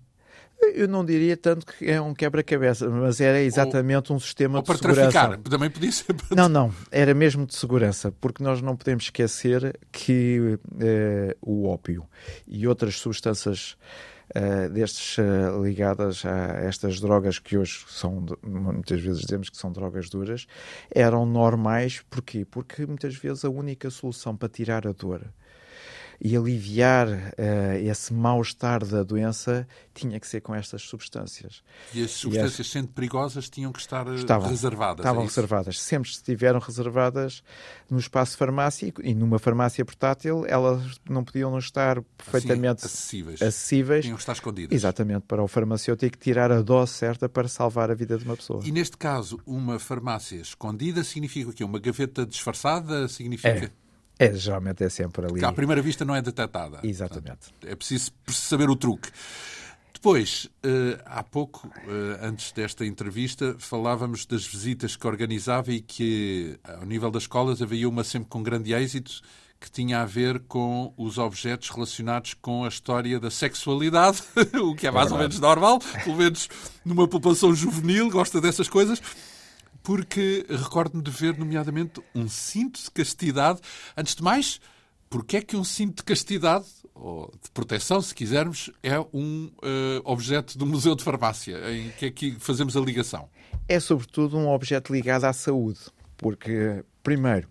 [0.73, 4.67] Eu não diria tanto que é um quebra-cabeça, mas era exatamente ou, um sistema de
[4.67, 5.11] segurança.
[5.11, 5.37] Traficar.
[5.39, 6.15] Também podia ser.
[6.15, 6.37] Para...
[6.37, 6.75] Não, não.
[6.91, 12.07] Era mesmo de segurança, porque nós não podemos esquecer que eh, o ópio
[12.47, 13.77] e outras substâncias
[14.37, 19.71] Uh, destes uh, ligadas a estas drogas que hoje são, muitas vezes dizemos que são
[19.71, 20.49] drogas duras,
[20.91, 22.03] eram normais.
[22.11, 22.45] Porquê?
[22.45, 25.23] Porque muitas vezes a única solução para tirar a dor
[26.21, 31.63] e aliviar uh, esse mal-estar da doença tinha que ser com estas substâncias.
[31.93, 32.69] E as substâncias, e as...
[32.69, 35.05] sendo perigosas, tinham que estar eh, estavam, reservadas?
[35.05, 35.81] Estavam é reservadas.
[35.81, 37.43] Sempre estiveram reservadas
[37.89, 43.43] no espaço farmácico e numa farmácia portátil, elas não podiam estar perfeitamente assim, acessíveis.
[43.43, 44.05] acessíveis.
[44.05, 44.75] Tinham que estar escondidas.
[44.75, 48.63] Exatamente, para o farmacêutico tirar a dose certa para salvar a vida de uma pessoa.
[48.65, 51.63] E neste caso, uma farmácia escondida significa o quê?
[51.65, 53.07] Uma gaveta disfarçada?
[53.09, 53.49] Significa...
[53.49, 53.84] É.
[54.19, 55.41] É, geralmente é sempre ali.
[55.41, 56.81] Que à primeira vista não é detectada.
[56.83, 57.53] Exatamente.
[57.65, 59.11] É preciso saber o truque.
[59.93, 66.59] Depois, eh, há pouco, eh, antes desta entrevista, falávamos das visitas que organizava e que,
[66.63, 69.23] ao nível das escolas, havia uma sempre com grande êxito
[69.59, 74.23] que tinha a ver com os objetos relacionados com a história da sexualidade,
[74.63, 76.51] o que é mais é ou menos normal, pelo menos
[76.85, 79.01] numa população juvenil, gosta dessas coisas
[79.85, 83.61] porque recordo-me de ver, nomeadamente, um cinto de castidade.
[83.95, 84.59] Antes de mais,
[85.11, 90.01] porque é que um cinto de castidade, ou de proteção, se quisermos, é um uh,
[90.03, 93.29] objeto do Museu de Farmácia, em que aqui fazemos a ligação?
[93.69, 95.81] É, sobretudo, um objeto ligado à saúde,
[96.17, 97.47] porque, primeiro,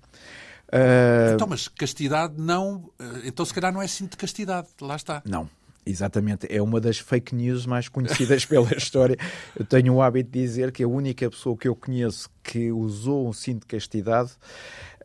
[0.73, 1.35] Uh...
[1.35, 2.89] Então, mas castidade não.
[2.99, 4.67] Eh, então, se calhar, não é cinto de castidade.
[4.81, 5.21] Lá está.
[5.23, 5.47] Não.
[5.85, 9.17] Exatamente, é uma das fake news mais conhecidas pela história.
[9.57, 13.27] Eu tenho o hábito de dizer que a única pessoa que eu conheço que usou
[13.27, 14.31] um cinto de castidade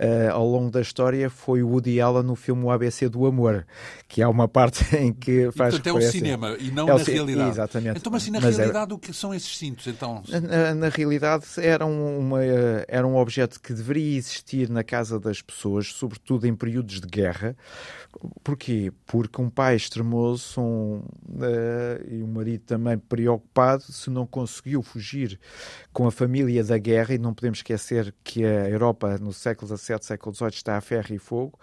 [0.00, 3.66] uh, ao longo da história foi o Woody Allen no filme O ABC do Amor,
[4.06, 6.98] que há uma parte em que faz e, portanto, é o cinema e não é
[6.98, 7.50] na realidade.
[7.50, 7.98] Exatamente.
[7.98, 8.94] Então, mas e na mas realidade é...
[8.94, 9.86] o que são esses cintos?
[9.86, 10.22] Então?
[10.28, 12.42] Na, na realidade era, uma,
[12.86, 17.56] era um objeto que deveria existir na casa das pessoas, sobretudo em períodos de guerra.
[18.42, 18.92] Porquê?
[19.06, 25.38] Porque um pai extremoso um, uh, e um marido também preocupado se não conseguiu fugir
[25.92, 30.06] com a família da guerra, e não podemos esquecer que a Europa no século XVII,
[30.06, 31.58] século XVIII está a ferro e fogo,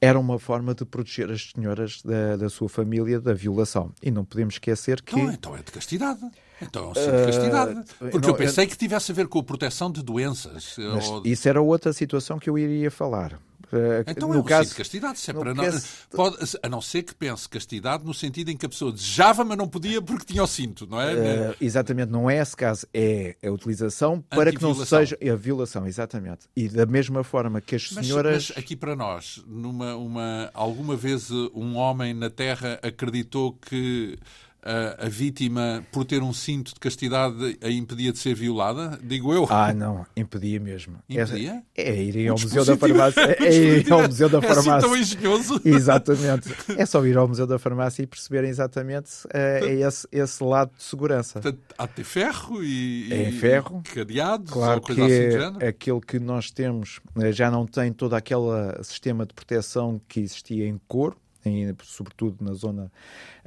[0.00, 3.92] era uma forma de proteger as senhoras da, da sua família da violação.
[4.02, 5.18] E não podemos esquecer que...
[5.18, 6.20] Então, então é de castidade.
[6.60, 7.80] Então é um de castidade.
[7.80, 10.76] Uh, Porque não, eu pensei que tivesse a ver com a proteção de doenças.
[10.78, 11.22] Ou...
[11.24, 13.38] Isso era outra situação que eu iria falar.
[13.72, 15.64] Uh, então no é um caso, de castidade, se é para não,
[16.10, 19.58] pode, a não ser que pense castidade no sentido em que a pessoa desejava, mas
[19.58, 21.14] não podia porque tinha o cinto, não é?
[21.14, 25.36] Uh, exatamente, não é esse caso, é a utilização para que não seja é a
[25.36, 26.46] violação, exatamente.
[26.54, 28.34] E da mesma forma que as senhoras.
[28.34, 34.18] Mas, mas aqui para nós, numa, uma, alguma vez um homem na Terra acreditou que
[34.66, 38.98] a, a, vítima, por ter um cinto de castidade, a impedia de ser violada?
[39.02, 39.46] Digo eu.
[39.48, 40.98] Ah, não, impedia mesmo.
[41.08, 41.62] Impedia?
[41.76, 43.36] É, é ir ao Museu da Farmácia.
[43.46, 44.70] É ir ao Museu da Farmácia.
[44.70, 45.60] É assim tão engenhoso.
[45.64, 46.54] Exatamente.
[46.76, 50.82] É só ir ao Museu da Farmácia e perceberem exatamente uh, esse, esse lado de
[50.82, 51.40] segurança.
[51.40, 53.82] Portanto, há de ter ferro e, é ferro.
[53.84, 55.66] E cadeados claro ou coisa que assim género?
[55.66, 60.66] aquilo que nós temos eh, já não tem todo aquele sistema de proteção que existia
[60.66, 61.16] em couro,
[61.48, 62.90] em, sobretudo na zona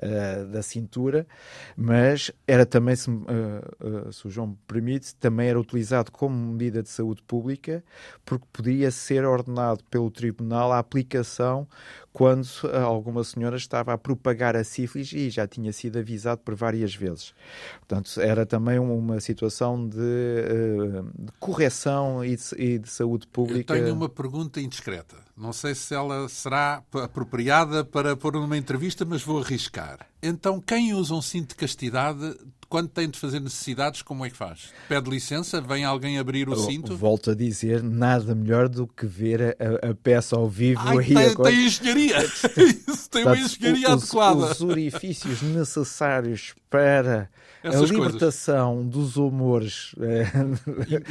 [0.02, 1.28] uh, da cintura,
[1.76, 6.82] mas era também, se, uh, se o João me permite, também era utilizado como medida
[6.82, 7.84] de saúde pública,
[8.26, 11.68] porque podia ser ordenado pelo tribunal a aplicação
[12.12, 12.48] quando
[12.86, 17.34] alguma senhora estava a propagar a sífilis e já tinha sido avisado por várias vezes.
[17.80, 23.74] Portanto, era também uma situação de, de correção e de, e de, saúde pública.
[23.74, 25.16] Eu tenho uma pergunta indiscreta.
[25.40, 30.06] Não sei se ela será apropriada para pôr numa entrevista, mas vou arriscar.
[30.22, 32.38] Então, quem usa um cinto de castidade,
[32.70, 34.70] quando tem de fazer necessidades, como é que faz?
[34.88, 35.60] Pede licença?
[35.60, 36.96] Vem alguém abrir o cinto?
[36.96, 40.80] Volto a dizer, nada melhor do que ver a, a peça ao vivo.
[40.86, 41.36] Ai, tem, a...
[41.36, 42.18] tem engenharia!
[42.88, 44.52] Isso tem uma engenharia os, adequada.
[44.52, 47.28] Os orifícios necessários para
[47.64, 48.92] Essas a libertação coisas.
[48.92, 51.02] dos humores eh,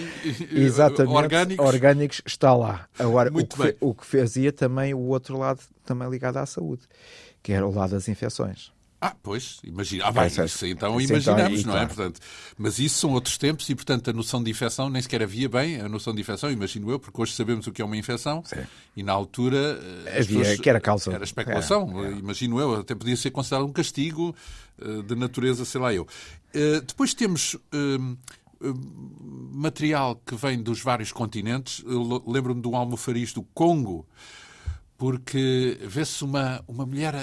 [0.55, 1.67] exatamente orgânicos.
[1.67, 2.23] orgânicos.
[2.25, 2.87] está lá.
[2.97, 6.83] Agora, o que, o que fazia também o outro lado, também ligado à saúde,
[7.43, 8.78] que era o lado das infecções.
[9.01, 10.07] Ah, pois, imagina.
[10.07, 11.87] Ah, bem, isso então isso imaginamos, então, não é?
[11.87, 12.21] Portanto,
[12.57, 15.81] mas isso são outros tempos e, portanto, a noção de infecção nem sequer havia bem
[15.81, 18.67] a noção de infecção, imagino eu, porque hoje sabemos o que é uma infecção Sim.
[18.97, 19.57] e na altura
[20.07, 21.13] eh, havia pessoas, que era causa.
[21.13, 22.13] Era especulação, é, é.
[22.13, 24.35] imagino eu, até podia ser considerado um castigo
[24.81, 26.03] uh, de natureza, sei lá eu.
[26.55, 27.55] Uh, depois temos.
[27.55, 28.19] Uh,
[29.53, 31.81] material que vem dos vários continentes.
[32.27, 34.05] Lembro-me do almofariz do Congo,
[34.99, 37.15] porque vê-se uma, uma mulher,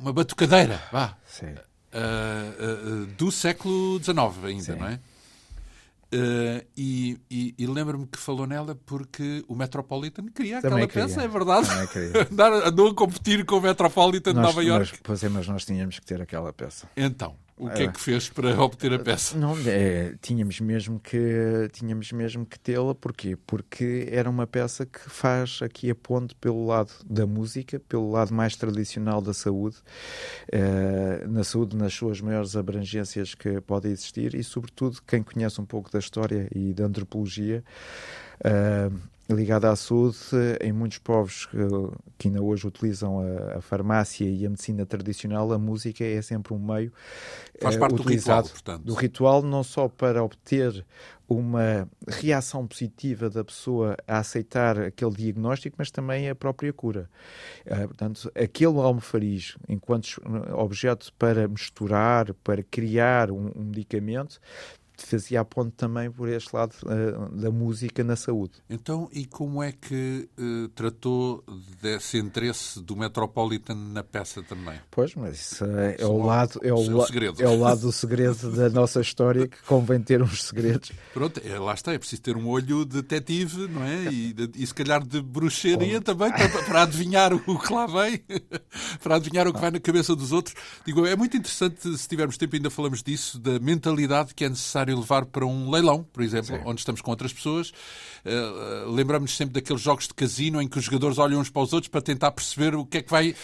[0.00, 4.76] uma batucadeira, vá, uh, uh, do século XIX ainda, Sim.
[4.76, 5.00] não é?
[6.14, 11.08] Uh, e, e, e lembro-me que falou nela porque o Metropolitan queria Também aquela queria.
[11.08, 11.66] peça, é verdade.
[12.68, 15.00] Andou a competir com o Metropolitan nós, de Nova York.
[15.02, 16.88] pois é, mas nós tínhamos que ter aquela peça.
[16.96, 19.38] Então, o que é que fez para obter a peça?
[19.38, 23.36] Não, é, tínhamos mesmo que tínhamos mesmo que tê-la, porquê?
[23.46, 28.34] Porque era uma peça que faz aqui a ponte pelo lado da música, pelo lado
[28.34, 29.76] mais tradicional da saúde,
[30.52, 35.64] uh, na saúde nas suas maiores abrangências que podem existir e, sobretudo, quem conhece um
[35.64, 37.62] pouco da história e da antropologia,
[38.40, 40.18] uh, ligada à saúde,
[40.60, 41.48] em muitos povos
[42.18, 46.52] que ainda hoje utilizam a, a, farmácia e a medicina tradicional, a música é sempre
[46.52, 46.92] um meio
[47.60, 48.84] Faz parte utilizado do ritual, portanto.
[48.84, 50.84] do ritual, não só para obter
[51.26, 57.08] uma reação positiva da pessoa a aceitar aquele diagnóstico, mas também a própria cura.
[57.64, 60.20] Uh, portanto, aquele almofariz, enquanto
[60.52, 64.38] objeto para misturar, para criar um, um medicamento,
[64.96, 68.54] fazia a ponte também por este lado uh, da música na saúde.
[68.68, 71.44] Então, e como é que uh, tratou
[71.82, 74.78] desse interesse do Metropolitan na peça também?
[74.90, 77.06] Pois, mas isso é, é o lado é o, la
[77.38, 80.92] é o lado do segredo da nossa história que convém ter uns segredos.
[81.12, 84.04] Pronto, é, lá está, é preciso ter um olho detetive, não é?
[84.12, 88.22] E, e se calhar de bruxaria também para, para, adivinhar o que lá vem,
[89.02, 90.54] para adivinhar o que vai na cabeça dos outros.
[90.84, 94.83] Digo, é muito interessante, se tivermos tempo ainda falamos disso, da mentalidade que é necessária
[94.84, 96.62] necessário levar para um leilão, por exemplo, Sim.
[96.64, 97.70] onde estamos com outras pessoas.
[98.24, 101.72] Uh, Lembramos-nos sempre daqueles jogos de casino em que os jogadores olham uns para os
[101.72, 103.34] outros para tentar perceber o que é que vai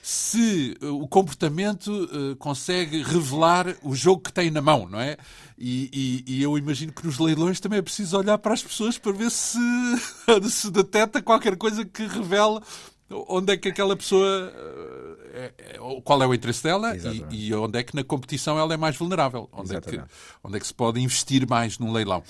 [0.00, 5.16] se o comportamento uh, consegue revelar o jogo que tem na mão, não é?
[5.58, 8.96] E, e, e, eu imagino que nos leilões também é preciso olhar para as pessoas
[8.96, 9.58] para ver se,
[10.48, 12.60] se detecta qualquer coisa que revele
[13.10, 14.52] onde é que aquela pessoa.
[15.34, 18.74] É, é, qual é o interesse dela e, e, onde é que na competição ela
[18.74, 19.48] é mais vulnerável.
[19.52, 20.00] Onde é, que,
[20.42, 22.22] onde é que se pode investir mais num leilão.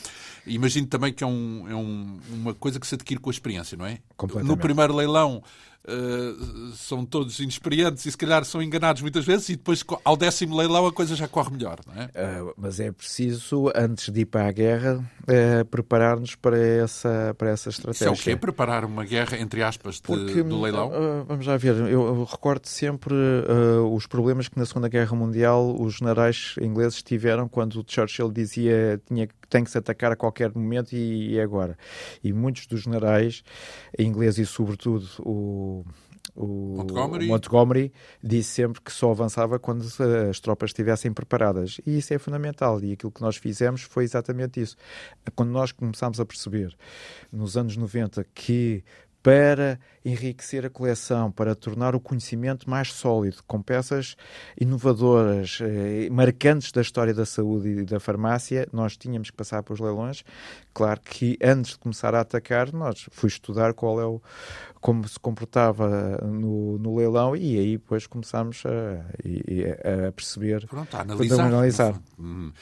[0.47, 3.76] Imagino também que é, um, é um, uma coisa que se adquire com a experiência,
[3.76, 3.99] não é?
[4.45, 5.43] No primeiro leilão
[5.87, 10.57] uh, são todos inexperientes e se calhar são enganados muitas vezes e depois ao décimo
[10.57, 12.07] leilão a coisa já corre melhor, não é?
[12.07, 17.51] Uh, mas é preciso, antes de ir para a guerra, uh, preparar-nos para essa, para
[17.51, 18.12] essa estratégia.
[18.12, 18.37] Isso é o quê?
[18.37, 20.91] Preparar uma guerra, entre aspas, de, Porque, do leilão?
[21.26, 23.14] vamos já ver, eu, eu recordo sempre
[23.91, 29.26] os problemas que na Segunda Guerra Mundial os generais ingleses tiveram quando Churchill dizia tinha
[29.26, 31.76] que tem que se atacar a qualquer momento e, e agora.
[32.22, 33.42] E muitos dos generais
[33.99, 35.84] ingleses e sobretudo o
[36.38, 37.24] o Montgomery.
[37.26, 37.92] o Montgomery.
[38.22, 39.84] disse sempre que só avançava quando
[40.30, 41.80] as tropas estivessem preparadas.
[41.84, 42.80] E isso é fundamental.
[42.82, 44.76] E aquilo que nós fizemos foi exatamente isso.
[45.34, 46.76] Quando nós começámos a perceber,
[47.32, 48.84] nos anos 90, que
[49.22, 54.16] para enriquecer a coleção, para tornar o conhecimento mais sólido, com peças
[54.58, 59.80] inovadoras, eh, marcantes da história da saúde e da farmácia, nós tínhamos que passar pelos
[59.80, 60.24] leilões.
[60.72, 64.22] Claro que antes de começar a atacar, nós fui estudar qual é o,
[64.80, 70.66] como se comportava no, no leilão e aí depois começámos a, a perceber.
[70.66, 71.46] Pronto, a analisar.
[71.46, 72.02] analisar.
[72.18, 72.52] Hum.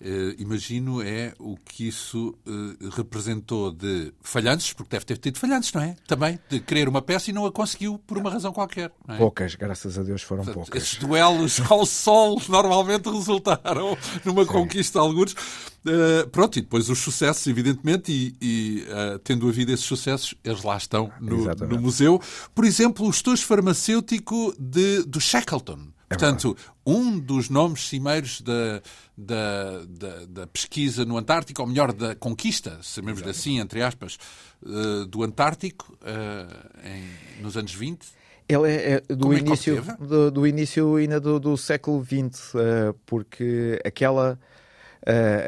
[0.00, 5.72] Uh, imagino é o que isso uh, representou de falhanços, porque deve ter tido falhanços,
[5.72, 5.96] não é?
[6.06, 8.92] Também, de querer uma peça e não a conseguiu por uma razão qualquer.
[9.08, 9.16] É?
[9.16, 10.82] Poucas, graças a Deus foram Portanto, poucas.
[10.82, 14.52] Esses duelos ao sol normalmente resultaram numa Sim.
[14.52, 15.32] conquista de alguns.
[15.32, 18.86] Uh, pronto, e depois os sucessos, evidentemente, e, e
[19.24, 22.20] tendo havido esses sucessos, eles lá estão no, no museu.
[22.54, 25.95] Por exemplo, o estojo farmacêutico de, do Shackleton.
[26.08, 28.80] É Portanto, um dos nomes cimeiros da,
[29.16, 34.16] da, da, da, pesquisa no Antártico, ou melhor, da conquista, sabemos assim, entre aspas,
[34.62, 38.06] uh, do Antártico uh, em, nos anos 20.
[38.48, 42.94] Ele é, é do, é início, do, do, início ainda do, do século XX, eh,
[43.04, 44.38] porque aquela,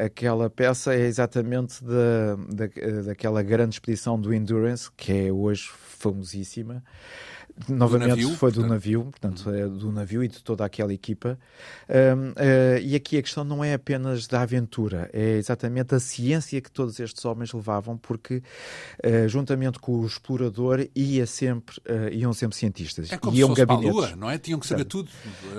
[0.03, 6.83] aquela peça é exatamente da, da, daquela grande expedição do Endurance, que é hoje famosíssima,
[7.67, 8.71] novamente navio, foi do portanto.
[8.71, 11.37] navio, portanto, é do navio e de toda aquela equipa.
[11.89, 15.99] Um, uh, eh, e aqui a questão não é apenas da aventura, é exatamente a
[15.99, 22.13] ciência que todos estes homens levavam, porque uh, juntamente com o explorador ia sempre, uh,
[22.13, 23.11] iam sempre cientistas.
[23.11, 23.91] É como iam se gabinetes.
[23.91, 24.37] Lua, não é?
[24.37, 25.09] Tinham que saber tudo.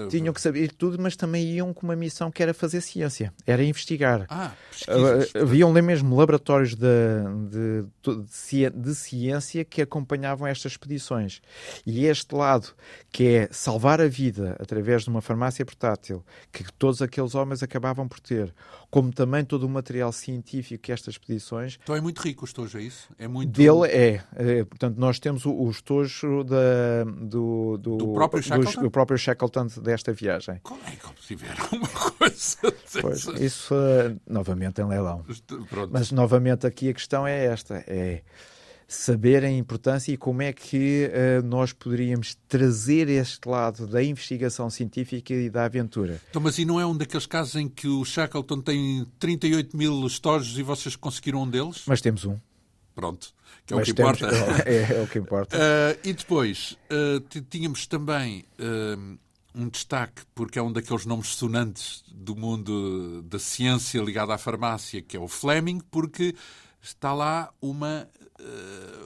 [0.09, 3.63] Tinham que saber tudo, mas também iam com uma missão que era fazer ciência, era
[3.63, 4.27] investigar.
[4.29, 4.53] Ah,
[5.41, 6.87] Haviam lá mesmo laboratórios de,
[7.51, 11.43] de, de, de ciência que acompanhavam estas expedições.
[11.91, 12.69] E este lado,
[13.11, 18.07] que é salvar a vida através de uma farmácia portátil, que todos aqueles homens acabavam
[18.07, 18.55] por ter,
[18.91, 21.79] como também todo o material científico que estas expedições.
[21.83, 23.09] Então é muito rico o estojo, é isso?
[23.19, 23.51] É muito...
[23.51, 24.23] Dele é.
[24.37, 28.83] é portanto, nós temos o, o estojo da, do, do, do, próprio Shackleton?
[28.83, 30.61] Do, próprio Shackleton desta viagem.
[30.63, 32.57] Como é que tiveram uma coisa
[33.01, 35.25] pois, Isso, uh, novamente, em leilão.
[35.69, 35.91] Pronto.
[35.93, 37.85] Mas, novamente, aqui a questão é esta.
[37.87, 38.23] É
[38.91, 44.69] saber a importância e como é que uh, nós poderíamos trazer este lado da investigação
[44.69, 46.21] científica e da aventura.
[46.29, 50.05] Então, mas e não é um daqueles casos em que o Shackleton tem 38 mil
[50.05, 51.85] estojos e vocês conseguiram um deles?
[51.87, 52.37] Mas temos um.
[52.93, 53.33] Pronto,
[53.65, 54.37] que é mas o que temos, importa.
[54.69, 55.57] É, é, o que importa.
[55.57, 58.45] Uh, e depois, uh, tínhamos também
[59.55, 65.01] um destaque, porque é um daqueles nomes sonantes do mundo da ciência ligado à farmácia,
[65.01, 66.35] que é o Fleming, porque
[66.83, 68.09] está lá uma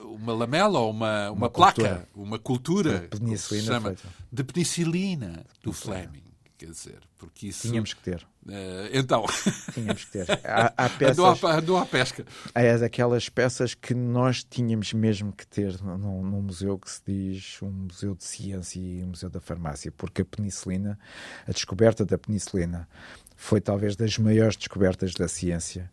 [0.03, 2.07] uma lamela ou uma, uma, uma placa, cultura.
[2.15, 3.95] uma cultura penicilina chama,
[4.31, 6.23] de penicilina do Fleming.
[6.57, 7.67] Quer dizer, porque isso.
[7.67, 8.25] Tínhamos que ter.
[8.45, 9.25] Uh, então.
[9.73, 10.25] Tínhamos que ter.
[10.45, 11.19] Há, há peças.
[11.19, 12.25] Andou à, andou à pesca.
[12.53, 17.61] Há aquelas peças que nós tínhamos mesmo que ter num, num, museu que se diz
[17.61, 20.97] um museu de ciência e um museu da farmácia, porque a penicilina,
[21.45, 22.87] a descoberta da penicilina,
[23.35, 25.91] foi talvez das maiores descobertas da ciência.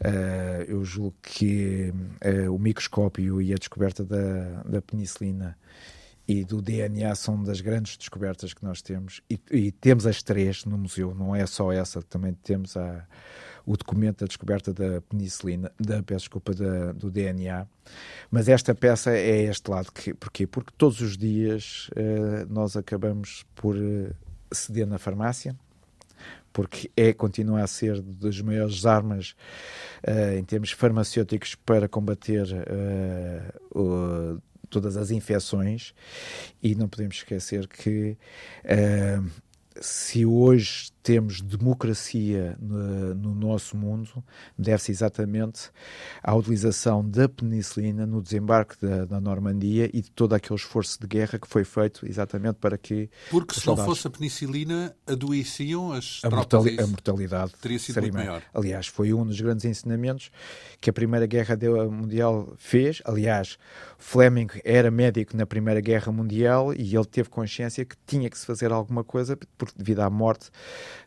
[0.00, 1.92] Uh, eu julgo que
[2.24, 5.56] uh, o microscópio e a descoberta da, da penicilina
[6.26, 9.20] e do DNA são das grandes descobertas que nós temos.
[9.28, 13.06] E, e, temos as três no museu, não é só essa, também temos a,
[13.66, 17.66] o documento da descoberta da penicilina, da peço desculpa, da, do DNA,
[18.30, 20.46] mas esta peça é este lado, que, porquê?
[20.46, 23.76] Porque todos os dias uh, nós acabamos por
[24.50, 25.54] ceder na farmácia,
[26.54, 29.34] porque é, continua a ser das maiores armas
[30.06, 32.46] uh, em termos farmacêuticos para combater
[33.74, 35.92] uh, uh, todas as infecções.
[36.62, 38.16] E não podemos esquecer que
[39.80, 44.24] se hoje temos democracia no, no nosso mundo,
[44.58, 45.70] deve-se exatamente
[46.22, 51.06] à utilização da penicilina no desembarque da, da, Normandia e de todo aquele esforço de
[51.06, 53.10] guerra que foi feito exatamente para que.
[53.30, 57.52] Porque se não fosse a penicilina, adoeciam as a, mortali a mortalidade.
[57.60, 58.42] Teria sido muito maior.
[58.54, 60.30] Aliás, foi um dos grandes ensinamentos
[60.80, 61.54] que a Primeira Guerra
[61.90, 63.02] Mundial fez.
[63.04, 63.58] Aliás,
[63.98, 68.46] Fleming era médico na Primeira Guerra Mundial e ele teve consciência que tinha que se
[68.46, 69.38] fazer alguma coisa
[69.76, 70.50] devido à morte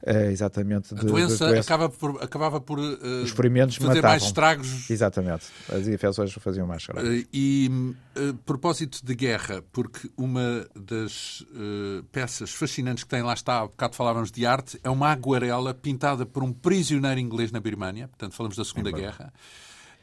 [0.05, 1.73] exatamente de, a doença, de doença.
[1.73, 4.09] Acaba por, acabava por uh, Os ferimentos fazer matavam.
[4.09, 4.89] mais estragos.
[4.89, 7.03] Exatamente, as infecções faziam mais estragos.
[7.03, 7.69] Uh, e
[8.17, 11.45] uh, propósito de guerra, porque uma das
[12.11, 16.25] peças fascinantes que tem lá está, há bocado falávamos de arte, é uma aguarela pintada
[16.25, 19.33] por um prisioneiro inglês na Birmânia, portanto falamos da Segunda Guerra.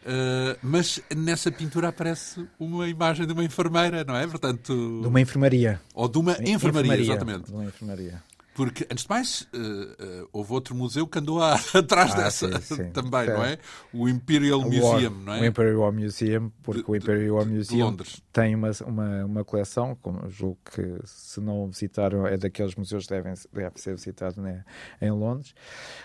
[0.05, 4.27] Uh, mas nessa pintura aparece uma imagem de uma enfermeira, não é?
[4.27, 5.81] Portanto, de uma enfermaria.
[5.95, 7.47] Ou de uma enfermaria, enfermaria exatamente.
[7.47, 8.23] De uma enfermaria.
[8.55, 12.61] Porque, antes de mais, uh, uh, houve outro museu que andou a, atrás ah, dessa
[12.61, 12.91] sim, sim.
[12.95, 13.59] também, não é?
[13.93, 15.41] O Imperial Museum, não é?
[15.41, 19.99] O Imperial Museum, porque de, o Imperial de, Museum de tem uma, uma, uma coleção,
[20.01, 24.65] como julgo que se não visitaram, é daqueles museus que devem, deve ser visitado né,
[25.03, 25.53] em Londres.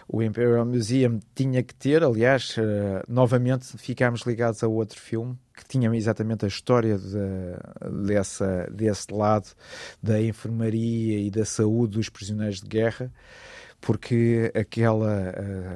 [0.08, 5.66] O Imperial Museum tinha que ter, aliás, uh, novamente ficámos ligados a outro filme, que
[5.66, 9.50] tinham exatamente a história de, dessa, desse lado
[10.02, 13.12] da enfermaria e da saúde dos prisioneiros de guerra
[13.82, 15.34] porque aquela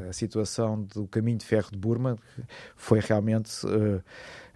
[0.10, 2.18] a situação do caminho de ferro de Burma
[2.76, 4.04] foi realmente uh,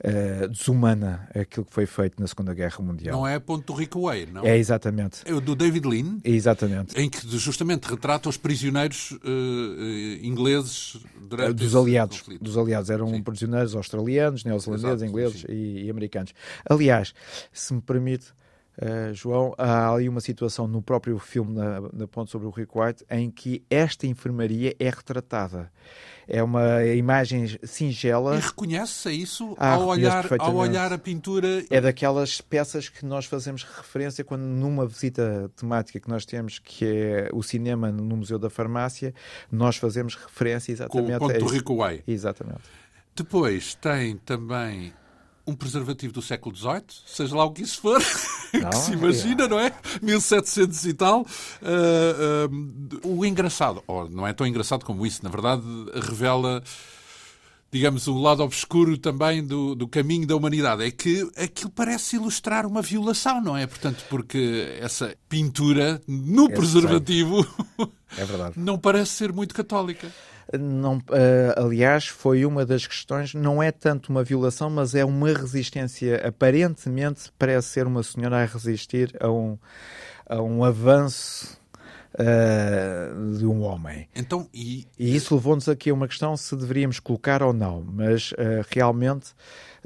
[0.04, 3.16] uh, desumana aquilo que foi feito na Segunda Guerra Mundial.
[3.16, 4.46] Não é Ponto Rico Way, não?
[4.46, 5.22] É exatamente.
[5.26, 6.18] É o do David Lean.
[6.24, 7.00] exatamente.
[7.00, 9.18] Em que justamente retrata os prisioneiros uh,
[10.22, 12.44] ingleses durante dos aliados, conflito.
[12.44, 13.22] dos aliados eram Sim.
[13.24, 16.34] prisioneiros australianos, neozelandeses, ingleses e, e americanos.
[16.70, 17.14] Aliás,
[17.52, 18.36] se me permite
[18.80, 22.78] Uh, João, há ali uma situação no próprio filme na, na Ponte sobre o Rick
[22.78, 25.72] White em que esta enfermaria é retratada.
[26.28, 28.36] É uma imagem singela.
[28.36, 31.64] E reconhece-se isso ah, ao, olhar, ao olhar a pintura?
[31.70, 36.86] É daquelas peças que nós fazemos referência quando numa visita temática que nós temos, que
[36.86, 39.14] é o cinema no Museu da Farmácia,
[39.52, 42.04] nós fazemos referência exatamente Com o ponto a do Rico Way.
[42.08, 42.62] Exatamente.
[43.16, 44.94] Depois tem também
[45.48, 48.02] um preservativo do século XVIII, seja lá o que isso for,
[48.54, 49.48] não, que se imagina, é.
[49.48, 49.74] não é?
[50.02, 51.22] 1700 e tal.
[51.22, 55.64] Uh, uh, o engraçado, ou não é tão engraçado como isso, na verdade,
[56.08, 56.62] revela
[57.72, 60.84] digamos, o lado obscuro também do, do caminho da humanidade.
[60.84, 63.68] É que aquilo parece ilustrar uma violação, não é?
[63.68, 67.46] Portanto, porque essa pintura no é preservativo
[68.18, 68.54] é verdade.
[68.58, 70.12] não parece ser muito católica.
[70.60, 71.02] Não, uh,
[71.58, 76.26] aliás, foi uma das questões, não é tanto uma violação, mas é uma resistência.
[76.26, 79.58] Aparentemente, parece ser uma senhora a resistir a um,
[80.26, 81.60] a um avanço
[82.14, 84.08] uh, de um homem.
[84.16, 84.88] Então, e...
[84.98, 89.34] e isso levou-nos aqui a uma questão se deveríamos colocar ou não, mas uh, realmente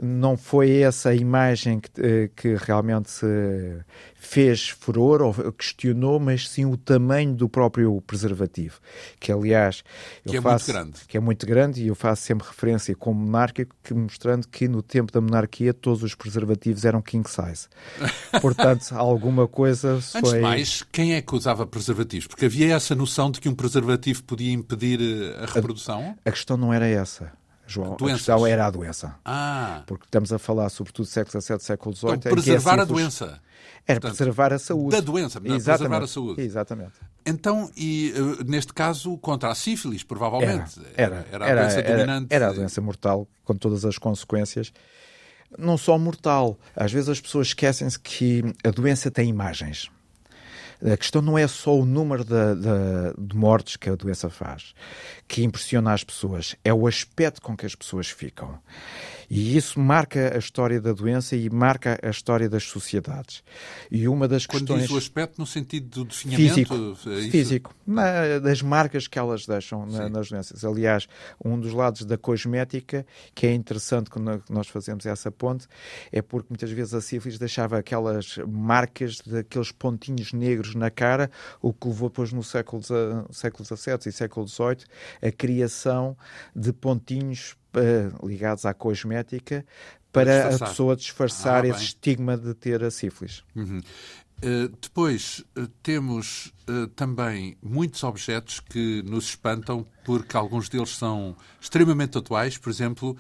[0.02, 3.12] não foi essa a imagem que, eh, que realmente
[4.16, 8.80] fez furor ou questionou, mas sim o tamanho do próprio preservativo,
[9.20, 9.84] que aliás
[10.28, 11.00] que é faço, muito grande.
[11.08, 14.82] que é muito grande e eu faço sempre referência como monárquico, que, mostrando que no
[14.82, 17.68] tempo da monarquia todos os preservativos eram king size.
[18.42, 20.20] Portanto, alguma coisa foi...
[20.20, 22.28] Antes de mais, quem é que usava preservativos?
[22.28, 26.16] Porque havia essa noção de que um preservativo podia impedir eh, a reprodução?
[26.26, 27.32] A, a questão não era essa.
[27.72, 28.16] João, Doenças.
[28.16, 29.16] a questão era a doença.
[29.24, 29.84] Ah.
[29.88, 32.14] Porque estamos a falar sobretudo do século XVII, século XVIII.
[32.16, 33.42] Então, preservar é a doença.
[33.88, 34.96] Era Portanto, preservar a saúde.
[34.96, 35.64] Da doença, Exatamente.
[35.64, 36.42] preservar a saúde.
[36.42, 36.94] Exatamente.
[37.26, 40.80] Então, e eh, neste caso, contra a sífilis, provavelmente.
[40.96, 42.28] Era, era, era, era a doença era, dominante.
[42.30, 44.72] Era a doença mortal, com todas as consequências.
[45.58, 46.58] Não só mortal.
[46.76, 49.90] Às vezes as pessoas esquecem-se que a doença tem imagens.
[50.84, 54.74] A questão não é só o número de, de, de, mortes que a doença faz,
[55.32, 58.60] que impressiona as pessoas, é o aspecto com que as pessoas ficam.
[59.30, 63.42] E isso marca a história da doença e marca a história das sociedades.
[63.90, 64.82] E uma das Quando questões...
[64.82, 66.54] diz o aspecto no sentido do definhamento?
[66.54, 70.66] Físico, é físico na, das marcas que elas deixam na, nas doenças.
[70.66, 71.08] Aliás,
[71.42, 75.66] um dos lados da cosmética, que é interessante quando nós fazemos essa ponte,
[76.12, 81.72] é porque muitas vezes a sífilis deixava aquelas marcas daqueles pontinhos negros na cara, o
[81.72, 82.84] que levou depois no século,
[83.32, 84.86] século XVII e século XVIII
[85.22, 86.18] a criação
[86.56, 89.66] de pontinhos uh, ligados à cosmética
[90.12, 93.44] para a pessoa disfarçar ah, esse estigma de ter a sífilis.
[93.56, 93.82] Uhum.
[94.44, 101.36] Uh, depois uh, temos uh, também muitos objetos que nos espantam porque alguns deles são
[101.62, 102.58] extremamente atuais.
[102.58, 103.16] Por exemplo,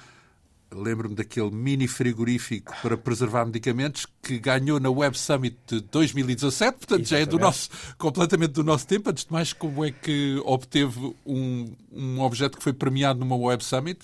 [0.73, 7.01] lembro-me daquele mini frigorífico para preservar medicamentos que ganhou na Web Summit de 2017, portanto
[7.01, 7.09] Exatamente.
[7.09, 9.09] já é do nosso, completamente do nosso tempo.
[9.09, 13.63] Antes de mais, como é que obteve um, um objeto que foi premiado numa Web
[13.63, 13.99] Summit?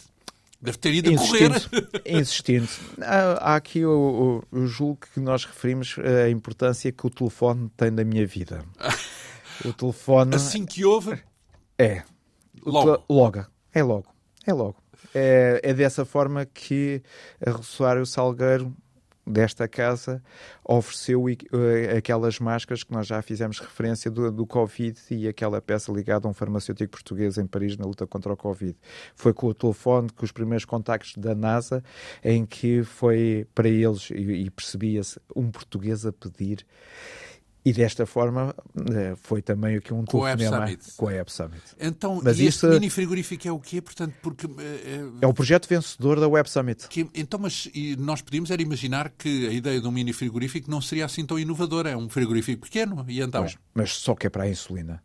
[0.60, 1.52] Deve ter ido a correr.
[2.06, 2.68] Insistindo.
[3.00, 7.70] Há, há aqui, eu, eu, eu, julgo que nós referimos a importância que o telefone
[7.78, 8.66] tem na minha vida.
[9.64, 10.36] O telefone...
[10.36, 11.22] Assim que houve...
[11.78, 12.02] É.
[12.66, 13.04] Logo.
[13.08, 13.46] Logo.
[13.72, 14.08] É logo.
[14.48, 14.87] É logo.
[15.14, 17.02] É, é dessa forma que
[17.46, 18.76] a Rosário Salgueiro
[19.28, 20.24] desta casa
[20.64, 25.92] ofereceu uh, aquelas máscaras que nós já fizemos referência do, do, Covid e aquela peça
[25.92, 28.76] ligada a um farmacêutico português em Paris na luta contra o Covid.
[29.16, 31.84] Foi com o telefone, com os primeiros contactos da NASA,
[32.24, 36.66] em que foi para eles, e, e percebia-se, um português a pedir
[37.68, 38.56] e desta forma
[38.96, 40.94] eh, foi também aqui um com a Summit.
[40.96, 41.62] com a App Summit.
[41.78, 43.82] Então, Mas este mini frigorífico é o quê?
[43.82, 46.88] Portanto, porque é, é o projeto vencedor da Web Summit.
[46.88, 50.80] Que, então, mas nós podíamos era imaginar que a ideia de um mini frigorífico não
[50.80, 51.90] seria assim tão inovadora.
[51.90, 53.42] É um frigorífico pequeno e então.
[53.42, 55.04] Mas, mas só que é para a insulina.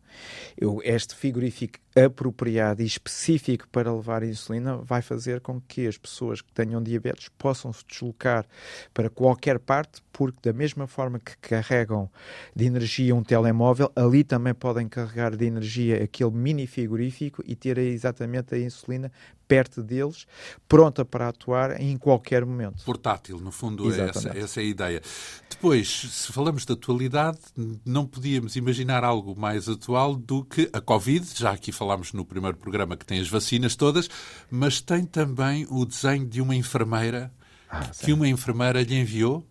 [0.57, 5.97] Eu, este frigorífico apropriado e específico para levar a insulina vai fazer com que as
[5.97, 8.45] pessoas que tenham diabetes possam se deslocar
[8.93, 12.09] para qualquer parte, porque da mesma forma que carregam
[12.55, 17.77] de energia um telemóvel, ali também podem carregar de energia aquele mini frigorífico e ter
[17.77, 19.11] exatamente a insulina
[19.47, 20.25] perto deles,
[20.67, 22.83] pronta para atuar em qualquer momento.
[22.83, 25.01] Portátil, no fundo, é essa, essa, é a ideia.
[25.49, 27.37] Depois, se falamos de atualidade,
[27.85, 31.27] não podíamos imaginar algo mais atual do que a Covid.
[31.35, 34.09] Já aqui falámos no primeiro programa que tem as vacinas todas,
[34.49, 37.29] mas tem também o desenho de uma enfermeira
[37.69, 39.45] ah, que uma enfermeira lhe enviou.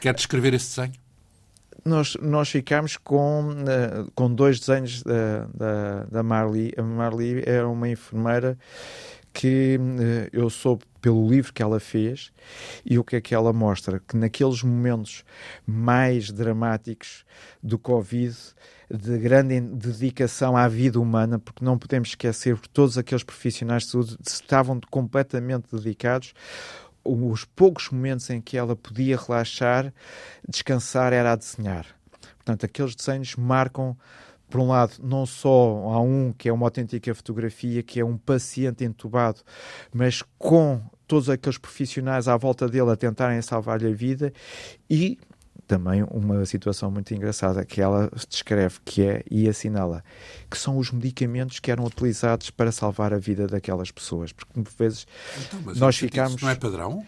[0.00, 1.02] Quer descrever esse desenho?
[1.84, 6.72] nós, nós ficámos com, uh, com dois desenhos da, da, da Marli.
[6.76, 8.56] A Marli é uma enfermeira
[9.32, 12.32] que uh, eu soube pelo livro que ela fez
[12.84, 14.00] e o que é que ela mostra?
[14.00, 15.24] Que naqueles momentos
[15.66, 17.24] mais dramáticos
[17.62, 18.36] do Covid,
[18.92, 23.90] de grande dedicação à vida humana, porque não podemos esquecer que todos aqueles profissionais de
[23.90, 26.34] saúde estavam completamente dedicados
[27.04, 29.92] os poucos momentos em que ela podia relaxar,
[30.48, 31.86] descansar, era a desenhar.
[32.36, 33.96] Portanto, aqueles desenhos marcam,
[34.48, 35.50] por um lado, não só
[35.92, 39.40] há um que é uma autêntica fotografia, que é um paciente entubado,
[39.92, 44.32] mas com todos aqueles profissionais à volta dele a tentarem salvar-lhe a vida
[44.88, 45.18] e
[45.66, 50.04] também uma situação muito engraçada que ela descreve que é e assinala
[50.50, 54.72] que são os medicamentos que eram utilizados para salvar a vida daquelas pessoas porque por
[54.78, 55.06] vezes
[55.46, 57.04] então, nós ficamos não é padrão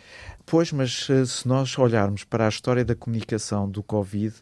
[0.47, 4.35] Pois, mas eh, se nós olharmos para a história da comunicação do Covid,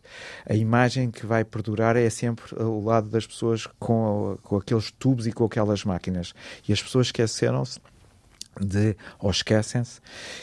[0.48, 5.28] a imagem que vai perdurar é sempre o lado das pessoas com, com aqueles tubos
[5.28, 6.34] e com aquelas máquinas.
[6.68, 7.78] E as pessoas esqueceram-se
[8.60, 10.00] de, ou esquecem-se,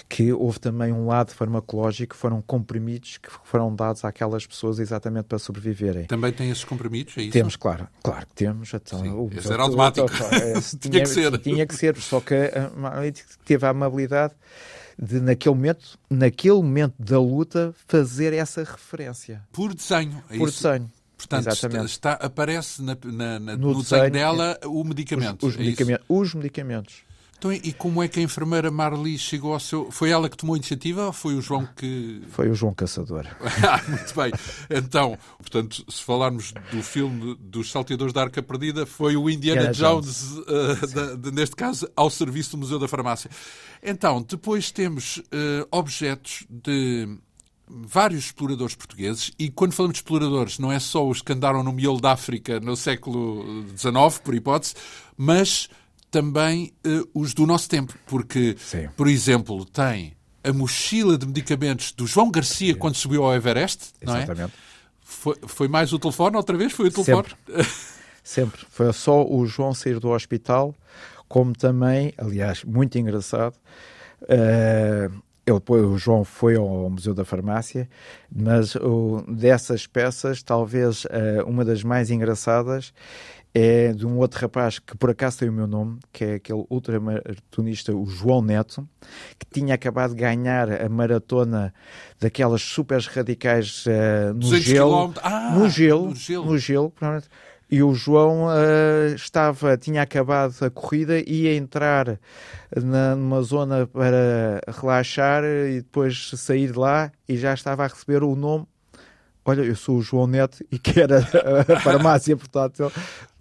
[0.07, 5.39] que houve também um lado farmacológico, foram comprimidos que foram dados àquelas pessoas exatamente para
[5.39, 6.05] sobreviverem.
[6.05, 7.31] Também tem esses comprimidos, é isso?
[7.31, 8.73] Temos, claro, claro que temos.
[8.73, 10.07] Então, Sim, o, esse era automático.
[10.79, 11.37] tinha, que ser.
[11.39, 12.35] Tinha que ser, só que
[13.45, 14.33] teve a amabilidade
[15.01, 19.41] de naquele momento, naquele momento da luta, fazer essa referência.
[19.51, 20.63] Por desenho, é Por isso?
[20.63, 20.91] desenho.
[21.17, 21.49] Portanto,
[21.85, 25.45] está, aparece na, na, na, no, no desenho, desenho, dela o medicamento.
[25.45, 27.08] Os, os, é medicamentos, os medicamentos.
[27.39, 29.89] Então, e como é que a enfermeira Marli chegou ao seu.
[29.89, 32.21] Foi ela que tomou a iniciativa ou foi o João que.
[32.31, 33.25] Foi o João Caçador.
[33.65, 34.31] ah, muito bem.
[34.69, 39.77] Então, portanto, se falarmos do filme dos Salteadores da Arca Perdida, foi o Indiana Jones,
[39.77, 43.31] Jones uh, de, de, neste caso, ao serviço do Museu da Farmácia.
[43.81, 45.23] Então, depois temos uh,
[45.71, 47.07] objetos de
[47.69, 51.71] vários exploradores portugueses, e quando falamos de exploradores, não é só os que andaram no
[51.71, 54.73] miolo da África no século XIX, por hipótese,
[55.15, 55.69] mas
[56.11, 58.89] também uh, os do nosso tempo, porque, Sim.
[58.95, 64.15] por exemplo, tem a mochila de medicamentos do João Garcia quando subiu ao Everest, não
[64.15, 64.23] é?
[64.23, 64.53] Exatamente.
[65.01, 66.71] Foi, foi mais o telefone outra vez?
[66.71, 67.27] Foi o telefone?
[67.45, 67.67] Sempre.
[68.23, 68.61] Sempre.
[68.69, 70.75] Foi só o João sair do hospital,
[71.27, 73.55] como também, aliás, muito engraçado,
[74.23, 77.89] uh, ele, o João foi ao Museu da Farmácia,
[78.31, 82.93] mas o, dessas peças, talvez uh, uma das mais engraçadas
[83.53, 86.65] é de um outro rapaz que por acaso tem o meu nome, que é aquele
[86.69, 88.87] ultramaratonista, o João Neto,
[89.37, 91.73] que tinha acabado de ganhar a maratona
[92.19, 96.93] daquelas super radicais uh, no, gelo, ah, no gelo, no gelo, no gelo,
[97.71, 102.19] e o João uh, estava, tinha acabado a corrida e ia entrar
[102.75, 108.23] na, numa zona para relaxar e depois sair de lá e já estava a receber
[108.23, 108.65] o nome.
[109.45, 111.19] Olha, eu sou o João Neto e quero a,
[111.73, 112.91] a farmácia portátil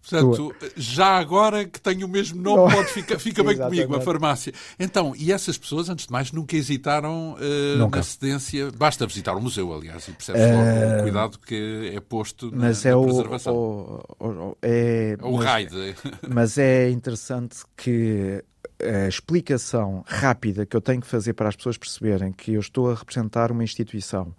[0.08, 4.52] Portanto, já agora que tenho o mesmo nome, pode ficar, fica bem comigo, a farmácia.
[4.78, 7.98] Então, e essas pessoas, antes de mais, nunca hesitaram uh, nunca.
[7.98, 8.70] na cedência.
[8.76, 10.56] Basta visitar o museu, aliás, e percebe-se uh...
[10.56, 13.54] logo o eh, cuidado que é posto na, mas é na preservação.
[13.54, 15.96] O, o, o, é, o mas, raid.
[16.28, 18.42] Mas é interessante que
[18.82, 22.90] a explicação rápida que eu tenho que fazer para as pessoas perceberem que eu estou
[22.90, 24.34] a representar uma instituição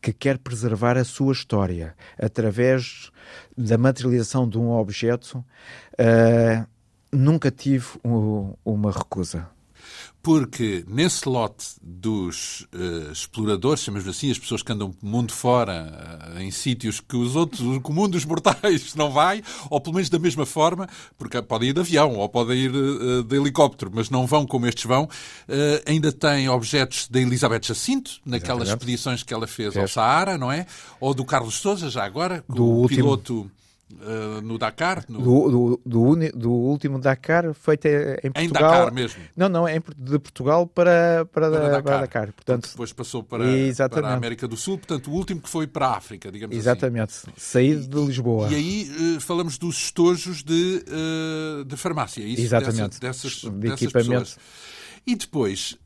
[0.00, 3.10] que quer preservar a sua história através
[3.56, 5.44] da materialização de um objeto,
[5.94, 6.66] uh,
[7.12, 7.86] nunca tive
[8.64, 9.53] uma recusa
[10.24, 16.40] porque nesse lote dos uh, exploradores, chamamos assim, as pessoas que andam mundo fora, uh,
[16.40, 20.18] em sítios que os outros, o comum dos mortais não vai, ou pelo menos da
[20.18, 24.26] mesma forma, porque podem ir de avião ou podem ir uh, de helicóptero, mas não
[24.26, 25.06] vão como estes vão,
[25.86, 28.70] ainda tem objetos da Elizabeth Jacinto, naquelas Exatamente.
[28.70, 30.66] expedições que ela fez ao Saara, não é?
[31.00, 32.96] Ou do Carlos Souza, já agora, do o último...
[32.96, 33.50] piloto
[33.92, 35.04] Uh, no Dakar?
[35.08, 35.20] No...
[35.20, 38.44] Do, do, do, uni, do, último Dakar feito em Portugal.
[38.44, 39.22] Em Dakar mesmo?
[39.36, 41.82] Não, não, é de Portugal para, para, para, Dakar.
[41.82, 42.32] para Dakar.
[42.32, 43.44] Portanto, depois passou para,
[43.90, 47.12] para, a América do Sul, portanto, o último que foi para a África, digamos Exatamente.
[47.12, 47.30] assim.
[47.30, 48.48] Exatamente, saído de Lisboa.
[48.50, 52.42] E aí uh, falamos dos estojos de, uh, de farmácia, é isso?
[52.42, 52.98] Exatamente.
[52.98, 54.08] Dessa, dessas, de dessas equipamento.
[54.08, 54.38] Pessoas.
[55.06, 55.78] E depois,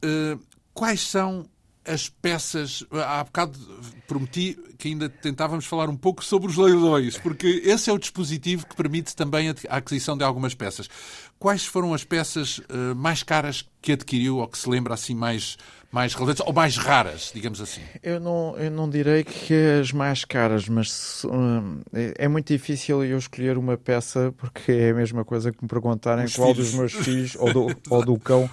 [0.73, 1.45] quais são
[1.89, 2.85] as peças.
[2.93, 3.59] Há bocado
[4.07, 8.65] prometi que ainda tentávamos falar um pouco sobre os leilões, porque esse é o dispositivo
[8.65, 10.89] que permite também a aquisição de algumas peças.
[11.37, 15.59] Quais foram as peças uh, mais caras que adquiriu ou que se lembra assim mais,
[15.91, 17.81] mais relevantes ou mais raras, digamos assim?
[18.05, 23.19] Eu não, eu não direi que as mais caras, mas uh, é muito difícil eu
[23.19, 26.71] escolher uma peça porque é a mesma coisa que me perguntarem os qual filhos.
[26.71, 28.49] dos meus filhos ou do, ou do cão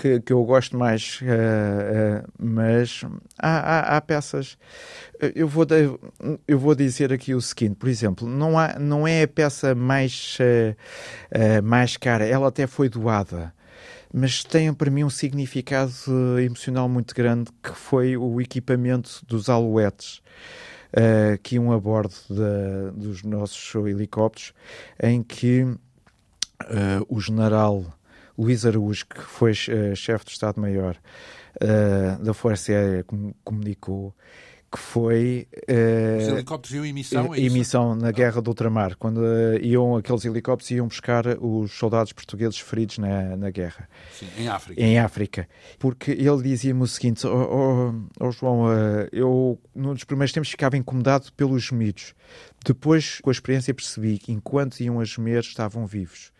[0.00, 3.02] que, que eu gosto mais, uh, uh, mas
[3.38, 4.58] há, há, há, peças.
[5.34, 5.90] Eu vou, de,
[6.46, 10.38] eu vou dizer aqui o seguinte, por exemplo, não, há, não é a peça mais,
[10.40, 13.52] uh, mais cara, ela até foi doada,
[14.12, 15.92] mas tem para mim um significado
[16.44, 20.22] emocional muito grande que foi o equipamento dos alouetes.
[20.96, 22.14] Uh, que iam a bordo
[22.94, 24.54] dos nossos helicópteros,
[25.02, 25.66] em que
[26.62, 27.84] uh, o general
[28.36, 30.96] Luís Araújo, que foi uh, chefe do Estado-Maior
[31.56, 33.04] uh, da Força Aérea,
[33.44, 34.14] comunicou
[34.74, 35.46] que foi.
[35.68, 37.34] Uh, Os helicópteros iam em missão?
[37.34, 42.12] É emissão na Guerra do Ultramar, quando uh, iam, aqueles helicópteros iam buscar os soldados
[42.12, 43.88] portugueses feridos na, na guerra.
[44.12, 44.82] Sim, em África.
[44.82, 45.48] Em África.
[45.78, 50.76] Porque ele dizia-me o seguinte: oh, oh, oh João, uh, eu nos primeiros tempos ficava
[50.76, 52.14] incomodado pelos gemidos.
[52.64, 56.32] Depois, com a experiência, percebi que enquanto iam a gemer, estavam vivos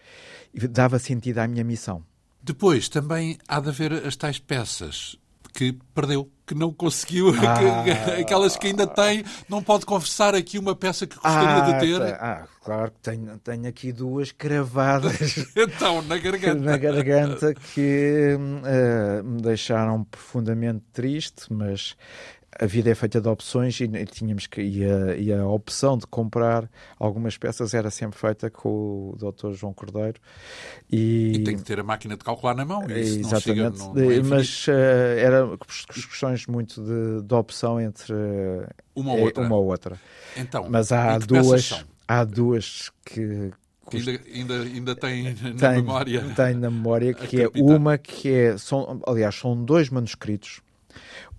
[0.71, 2.05] dava sentido à minha missão.
[2.43, 5.19] Depois também há de haver as tais peças
[5.53, 10.75] que perdeu, que não conseguiu, ah, aquelas que ainda tem, não pode confessar aqui uma
[10.75, 12.03] peça que gostaria ah, de ter.
[12.03, 15.37] Ah, claro que tenho, tenho aqui duas cravadas.
[15.57, 16.61] então, na garganta.
[16.61, 21.97] na garganta que uh, me deixaram profundamente triste, mas
[22.61, 26.07] a vida é feita de opções e, tínhamos que e a, e a, opção de
[26.07, 29.53] comprar algumas peças era sempre feita com o Dr.
[29.53, 30.21] João Cordeiro
[30.91, 33.71] e, e tem que ter a máquina de calcular na mão isso exatamente não chega,
[33.71, 35.49] não, não é mas uh, era
[35.93, 40.01] questões muito de, de opção entre uh, uma ou outra, uma ou outra.
[40.37, 43.51] Então, mas há duas há duas que
[43.91, 46.25] que ainda, ainda, ainda tem na memória.
[46.35, 48.57] Tem na memória, que é uma que é.
[48.57, 50.63] São, aliás, são dois manuscritos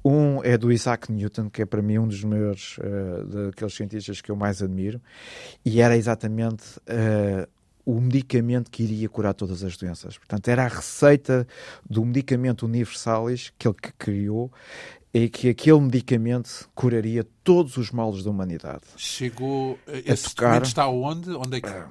[0.03, 4.21] um é do Isaac Newton, que é para mim um dos maiores, uh, daqueles cientistas
[4.21, 5.01] que eu mais admiro,
[5.65, 7.47] e era exatamente uh,
[7.85, 10.17] o medicamento que iria curar todas as doenças.
[10.17, 11.47] Portanto, era a receita
[11.87, 14.51] do medicamento universalis que ele criou
[15.15, 18.83] e que aquele medicamento curaria todos os males da humanidade.
[18.97, 19.79] Chegou.
[19.87, 21.29] Esse tocar, está onde?
[21.29, 21.69] Onde é que.
[21.69, 21.89] Uh,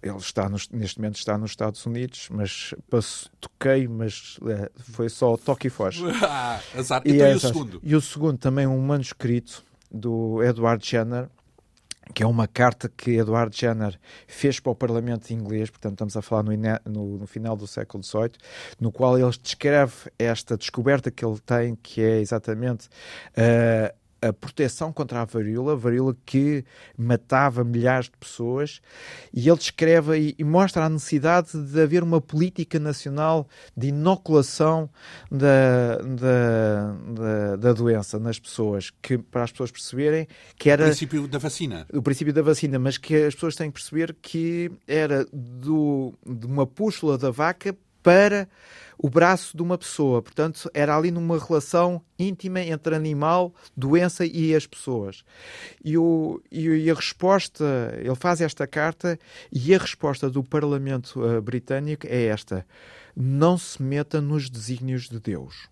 [0.00, 5.08] ele está nos, neste momento está nos Estados Unidos, mas passo, toquei, mas uh, foi
[5.08, 6.04] só toque e foge.
[6.22, 7.02] ah, azar.
[7.04, 7.80] E, então, é, e o segundo?
[7.82, 11.28] E o segundo também um manuscrito do Edward Jenner,
[12.14, 16.22] que é uma carta que Edward Jenner fez para o Parlamento inglês, portanto estamos a
[16.22, 16.52] falar no,
[16.86, 18.32] no, no, final do século XVIII,
[18.80, 22.88] no qual ele descreve esta descoberta que ele tem, que é exatamente
[23.36, 26.64] uh, a proteção contra a varíola, a varíola que
[26.96, 28.80] matava milhares de pessoas,
[29.32, 34.90] e ele descreve e, e, mostra a necessidade de haver uma política nacional de inoculação
[35.30, 40.84] da, da, da, da, doença nas pessoas, que para as pessoas perceberem que era...
[40.84, 41.86] O princípio da vacina.
[41.92, 46.46] O princípio da vacina, mas que as pessoas têm que perceber que era do, de
[46.46, 47.76] uma pústula da vaca
[48.08, 48.48] para
[48.96, 50.22] o braço de uma pessoa.
[50.22, 55.22] Portanto, era ali numa relação íntima entre animal, doença e as pessoas.
[55.84, 59.18] E, o, e a resposta, ele faz esta carta
[59.52, 62.66] e a resposta do Parlamento uh, britânico é esta:
[63.14, 65.68] não se meta nos desígnios de Deus.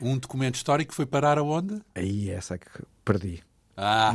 [0.00, 1.80] Um documento histórico foi parar aonde?
[1.94, 2.66] Aí essa que
[3.04, 3.40] perdi.
[3.82, 4.14] Ah,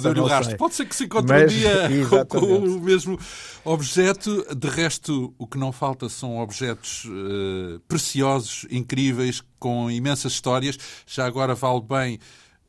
[0.00, 0.56] perdeu o rastro.
[0.56, 3.18] Pode ser que se encontre Mas, um dia com, com, o mesmo
[3.64, 4.46] objeto.
[4.54, 10.78] De resto, o que não falta são objetos uh, preciosos, incríveis, com imensas histórias.
[11.04, 12.20] Já agora vale bem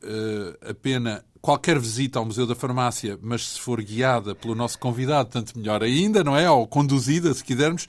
[0.02, 4.80] uh, a pena qualquer visita ao Museu da Farmácia, mas se for guiada pelo nosso
[4.80, 6.50] convidado, tanto melhor ainda, não é?
[6.50, 7.86] Ou conduzida, se quisermos.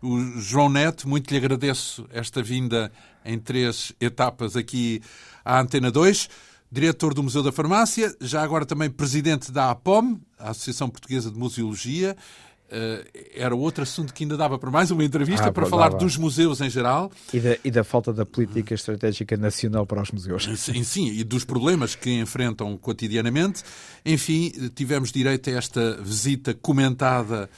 [0.00, 2.90] O João Neto, muito lhe agradeço esta vinda
[3.22, 5.02] em três etapas aqui
[5.44, 6.30] à Antena 2
[6.70, 11.38] diretor do Museu da Farmácia, já agora também presidente da APOM, a Associação Portuguesa de
[11.38, 12.16] Museologia.
[12.70, 13.02] Uh,
[13.34, 16.04] era outro assunto que ainda dava para mais uma entrevista ah, para falar dava.
[16.04, 17.10] dos museus em geral.
[17.34, 20.48] E da, e da, falta da política estratégica nacional para os museus.
[20.56, 23.64] Sim, sim, e dos problemas que enfrentam cotidianamente.
[24.06, 27.50] Enfim, tivemos direito a esta visita comentada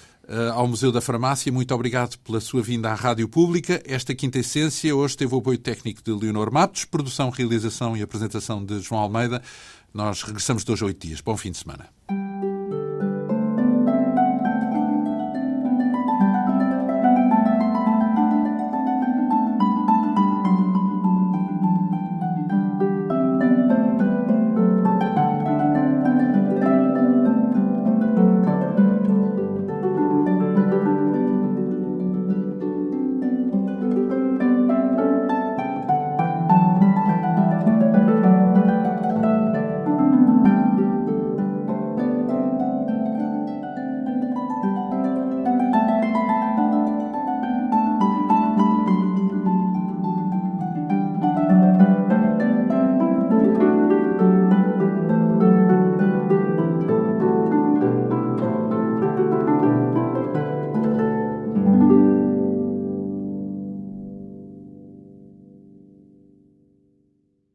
[0.54, 1.52] ao Museu da Farmácia.
[1.52, 3.82] Muito obrigado pela sua vinda à Rádio Pública.
[3.84, 8.64] Esta quinta essência hoje teve o apoio técnico de Leonor Matos, produção, realização e apresentação
[8.64, 9.42] de João Almeida.
[9.92, 11.20] Nós regressamos de hoje a oito dias.
[11.20, 12.31] Bom fim de semana.